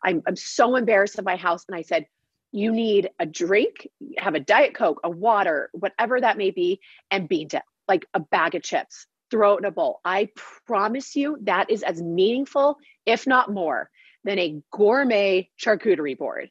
I'm, 0.05 0.23
I'm 0.27 0.37
so 0.37 0.77
embarrassed 0.77 1.19
of 1.19 1.25
my 1.25 1.37
house. 1.37 1.65
And 1.69 1.77
I 1.77 1.83
said, 1.83 2.07
You 2.53 2.73
need 2.73 3.11
a 3.19 3.27
drink, 3.27 3.89
have 4.19 4.35
a 4.35 4.41
Diet 4.41 4.75
Coke, 4.75 5.01
a 5.03 5.11
water, 5.11 5.71
whatever 5.73 6.21
that 6.21 6.37
may 6.37 6.51
be, 6.51 6.81
and 7.11 7.29
bean 7.29 7.49
dip, 7.49 7.63
like 7.89 8.07
a 8.15 8.21
bag 8.21 8.55
of 8.55 8.63
chips. 8.63 9.07
Throw 9.31 9.57
it 9.57 9.61
in 9.61 9.65
a 9.65 9.71
bowl. 9.71 10.01
I 10.05 10.29
promise 10.67 11.17
you 11.17 11.39
that 11.43 11.71
is 11.71 11.83
as 11.83 12.01
meaningful, 12.01 12.77
if 13.07 13.27
not 13.27 13.51
more, 13.51 13.91
than 14.23 14.39
a 14.39 14.61
gourmet 14.71 15.49
charcuterie 15.61 16.17
board. 16.17 16.51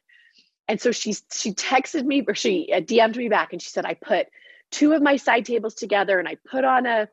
And 0.68 0.80
so 0.80 0.92
she 0.92 1.14
she 1.32 1.52
texted 1.52 2.04
me 2.04 2.24
or 2.26 2.34
she 2.34 2.70
uh, 2.72 2.80
DM'd 2.80 3.16
me 3.16 3.28
back 3.28 3.52
and 3.52 3.60
she 3.60 3.70
said 3.70 3.84
I 3.84 3.94
put 3.94 4.28
two 4.70 4.92
of 4.92 5.02
my 5.02 5.16
side 5.16 5.44
tables 5.44 5.74
together 5.74 6.18
and 6.18 6.26
I 6.26 6.36
put 6.50 6.64
on 6.64 6.86
a 6.86 7.08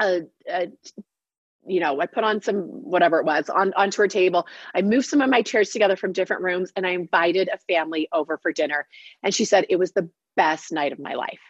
a, 0.00 0.22
a 0.48 0.68
you 1.66 1.80
know, 1.80 2.00
I 2.00 2.06
put 2.06 2.24
on 2.24 2.40
some 2.40 2.62
whatever 2.62 3.18
it 3.20 3.26
was 3.26 3.50
on 3.50 3.72
onto 3.74 4.02
her 4.02 4.08
table. 4.08 4.46
I 4.74 4.82
moved 4.82 5.06
some 5.06 5.20
of 5.20 5.30
my 5.30 5.42
chairs 5.42 5.70
together 5.70 5.96
from 5.96 6.12
different 6.12 6.42
rooms 6.42 6.72
and 6.74 6.86
I 6.86 6.90
invited 6.90 7.48
a 7.52 7.58
family 7.58 8.08
over 8.12 8.38
for 8.38 8.52
dinner. 8.52 8.86
And 9.22 9.34
she 9.34 9.44
said 9.44 9.66
it 9.68 9.76
was 9.76 9.92
the 9.92 10.08
best 10.36 10.72
night 10.72 10.92
of 10.92 10.98
my 10.98 11.14
life. 11.14 11.40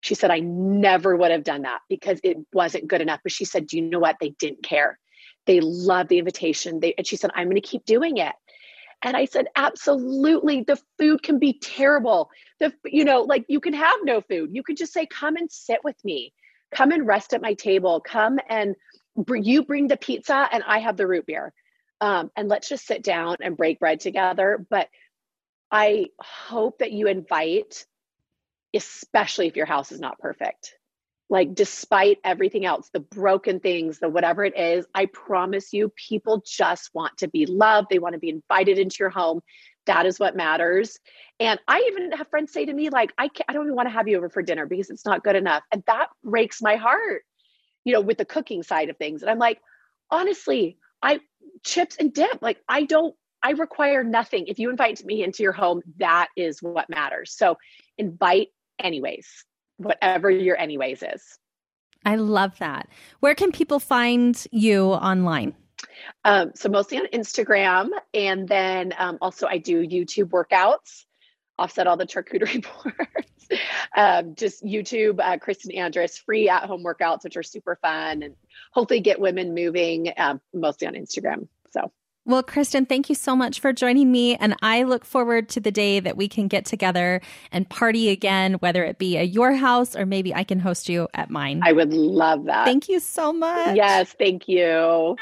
She 0.00 0.14
said 0.14 0.30
I 0.30 0.40
never 0.40 1.16
would 1.16 1.30
have 1.30 1.44
done 1.44 1.62
that 1.62 1.80
because 1.88 2.18
it 2.24 2.36
wasn't 2.52 2.88
good 2.88 3.00
enough. 3.00 3.20
But 3.22 3.32
she 3.32 3.44
said, 3.44 3.68
Do 3.68 3.76
you 3.76 3.84
know 3.84 4.00
what? 4.00 4.16
They 4.20 4.30
didn't 4.30 4.64
care. 4.64 4.98
They 5.46 5.60
loved 5.60 6.08
the 6.08 6.18
invitation. 6.18 6.80
They 6.80 6.94
and 6.98 7.06
she 7.06 7.16
said, 7.16 7.30
I'm 7.34 7.48
gonna 7.48 7.60
keep 7.60 7.84
doing 7.84 8.16
it. 8.16 8.34
And 9.02 9.16
I 9.16 9.24
said, 9.24 9.46
absolutely. 9.56 10.62
The 10.62 10.80
food 10.98 11.22
can 11.22 11.38
be 11.38 11.58
terrible. 11.58 12.30
The, 12.60 12.72
you 12.84 13.04
know, 13.04 13.22
like 13.22 13.44
you 13.48 13.60
can 13.60 13.74
have 13.74 13.98
no 14.04 14.20
food. 14.20 14.50
You 14.52 14.62
could 14.62 14.76
just 14.76 14.92
say, 14.92 15.06
come 15.06 15.36
and 15.36 15.50
sit 15.50 15.80
with 15.82 15.96
me. 16.04 16.32
Come 16.72 16.92
and 16.92 17.06
rest 17.06 17.34
at 17.34 17.42
my 17.42 17.54
table. 17.54 18.00
Come 18.00 18.38
and 18.48 18.76
you 19.28 19.64
bring 19.64 19.88
the 19.88 19.96
pizza 19.96 20.48
and 20.52 20.62
I 20.66 20.78
have 20.78 20.96
the 20.96 21.06
root 21.06 21.26
beer. 21.26 21.52
Um, 22.00 22.30
and 22.36 22.48
let's 22.48 22.68
just 22.68 22.86
sit 22.86 23.02
down 23.02 23.36
and 23.40 23.56
break 23.56 23.78
bread 23.78 24.00
together. 24.00 24.64
But 24.70 24.88
I 25.70 26.06
hope 26.20 26.78
that 26.78 26.92
you 26.92 27.08
invite, 27.08 27.86
especially 28.74 29.48
if 29.48 29.56
your 29.56 29.66
house 29.66 29.92
is 29.92 30.00
not 30.00 30.18
perfect. 30.18 30.74
Like, 31.32 31.54
despite 31.54 32.18
everything 32.22 32.64
else, 32.64 32.90
the 32.92 33.00
broken 33.00 33.58
things, 33.58 33.98
the 33.98 34.08
whatever 34.08 34.44
it 34.44 34.56
is, 34.56 34.86
I 34.94 35.06
promise 35.06 35.72
you, 35.72 35.92
people 35.96 36.44
just 36.46 36.90
want 36.94 37.16
to 37.18 37.28
be 37.28 37.46
loved. 37.46 37.88
They 37.90 37.98
want 37.98 38.12
to 38.12 38.20
be 38.20 38.28
invited 38.28 38.78
into 38.78 38.98
your 39.00 39.10
home. 39.10 39.40
That 39.86 40.06
is 40.06 40.20
what 40.20 40.36
matters. 40.36 40.98
And 41.40 41.58
I 41.66 41.88
even 41.90 42.12
have 42.12 42.28
friends 42.28 42.52
say 42.52 42.66
to 42.66 42.72
me, 42.72 42.90
like, 42.90 43.12
I, 43.18 43.26
can't, 43.28 43.46
I 43.48 43.52
don't 43.52 43.64
even 43.64 43.74
want 43.74 43.86
to 43.88 43.92
have 43.92 44.06
you 44.06 44.16
over 44.16 44.28
for 44.28 44.42
dinner 44.42 44.66
because 44.66 44.90
it's 44.90 45.04
not 45.04 45.24
good 45.24 45.34
enough. 45.34 45.64
And 45.72 45.82
that 45.88 46.08
breaks 46.22 46.62
my 46.62 46.76
heart 46.76 47.22
you 47.84 47.92
know, 47.92 48.00
with 48.00 48.18
the 48.18 48.24
cooking 48.24 48.62
side 48.62 48.88
of 48.88 48.96
things. 48.96 49.22
And 49.22 49.30
I'm 49.30 49.38
like, 49.38 49.60
honestly, 50.10 50.78
I 51.02 51.20
chips 51.64 51.96
and 51.98 52.12
dip, 52.12 52.40
like 52.40 52.58
I 52.68 52.84
don't, 52.84 53.14
I 53.42 53.52
require 53.52 54.04
nothing. 54.04 54.46
If 54.46 54.58
you 54.58 54.70
invite 54.70 55.04
me 55.04 55.24
into 55.24 55.42
your 55.42 55.52
home, 55.52 55.82
that 55.98 56.28
is 56.36 56.62
what 56.62 56.88
matters. 56.88 57.34
So 57.36 57.56
invite 57.98 58.48
anyways, 58.78 59.44
whatever 59.82 60.30
your 60.30 60.56
anyways 60.56 61.02
is. 61.02 61.38
I 62.04 62.16
love 62.16 62.58
that. 62.58 62.88
Where 63.20 63.34
can 63.34 63.52
people 63.52 63.78
find 63.78 64.44
you 64.50 64.86
online? 64.86 65.54
Um, 66.24 66.52
so 66.54 66.68
mostly 66.68 66.98
on 66.98 67.06
Instagram, 67.12 67.90
and 68.14 68.48
then 68.48 68.92
um, 68.98 69.18
also 69.20 69.46
I 69.46 69.58
do 69.58 69.86
YouTube 69.86 70.30
workouts, 70.30 71.04
offset 71.58 71.86
all 71.86 71.96
the 71.96 72.06
charcuterie 72.06 72.64
boards 72.84 73.32
um, 73.96 74.34
just 74.34 74.64
YouTube, 74.64 75.20
uh, 75.20 75.38
Kristin 75.38 75.76
Andrus, 75.76 76.18
free 76.18 76.48
at 76.48 76.64
home 76.64 76.84
workouts, 76.84 77.24
which 77.24 77.36
are 77.36 77.42
super 77.42 77.76
fun 77.76 78.22
and 78.22 78.34
hopefully 78.72 79.00
get 79.00 79.20
women 79.20 79.54
moving, 79.54 80.12
um, 80.16 80.40
mostly 80.54 80.86
on 80.86 80.94
Instagram. 80.94 81.48
So. 81.70 81.92
Well, 82.24 82.44
Kristin, 82.44 82.88
thank 82.88 83.08
you 83.08 83.16
so 83.16 83.34
much 83.34 83.58
for 83.58 83.72
joining 83.72 84.12
me. 84.12 84.36
And 84.36 84.54
I 84.62 84.84
look 84.84 85.04
forward 85.04 85.48
to 85.50 85.60
the 85.60 85.72
day 85.72 85.98
that 85.98 86.16
we 86.16 86.28
can 86.28 86.46
get 86.46 86.64
together 86.64 87.20
and 87.50 87.68
party 87.68 88.10
again, 88.10 88.54
whether 88.54 88.84
it 88.84 88.98
be 88.98 89.18
at 89.18 89.30
your 89.30 89.54
house 89.54 89.96
or 89.96 90.06
maybe 90.06 90.32
I 90.32 90.44
can 90.44 90.60
host 90.60 90.88
you 90.88 91.08
at 91.14 91.30
mine. 91.30 91.62
I 91.64 91.72
would 91.72 91.92
love 91.92 92.44
that. 92.44 92.64
Thank 92.64 92.88
you 92.88 93.00
so 93.00 93.32
much. 93.32 93.74
Yes, 93.74 94.14
thank 94.16 94.48
you. 94.48 95.16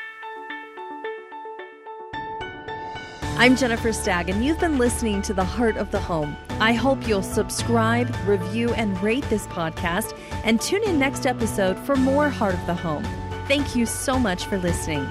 I'm 3.38 3.56
Jennifer 3.56 3.94
Stagg, 3.94 4.28
and 4.28 4.44
you've 4.44 4.60
been 4.60 4.76
listening 4.76 5.22
to 5.22 5.32
The 5.32 5.44
Heart 5.44 5.78
of 5.78 5.90
the 5.92 6.00
Home. 6.00 6.36
I 6.60 6.74
hope 6.74 7.08
you'll 7.08 7.22
subscribe, 7.22 8.14
review, 8.26 8.74
and 8.74 9.02
rate 9.02 9.24
this 9.30 9.46
podcast, 9.46 10.14
and 10.44 10.60
tune 10.60 10.82
in 10.84 10.98
next 10.98 11.24
episode 11.24 11.78
for 11.78 11.96
more 11.96 12.28
Heart 12.28 12.56
of 12.56 12.66
the 12.66 12.74
Home. 12.74 13.04
Thank 13.48 13.74
you 13.74 13.86
so 13.86 14.18
much 14.18 14.44
for 14.44 14.58
listening. 14.58 15.08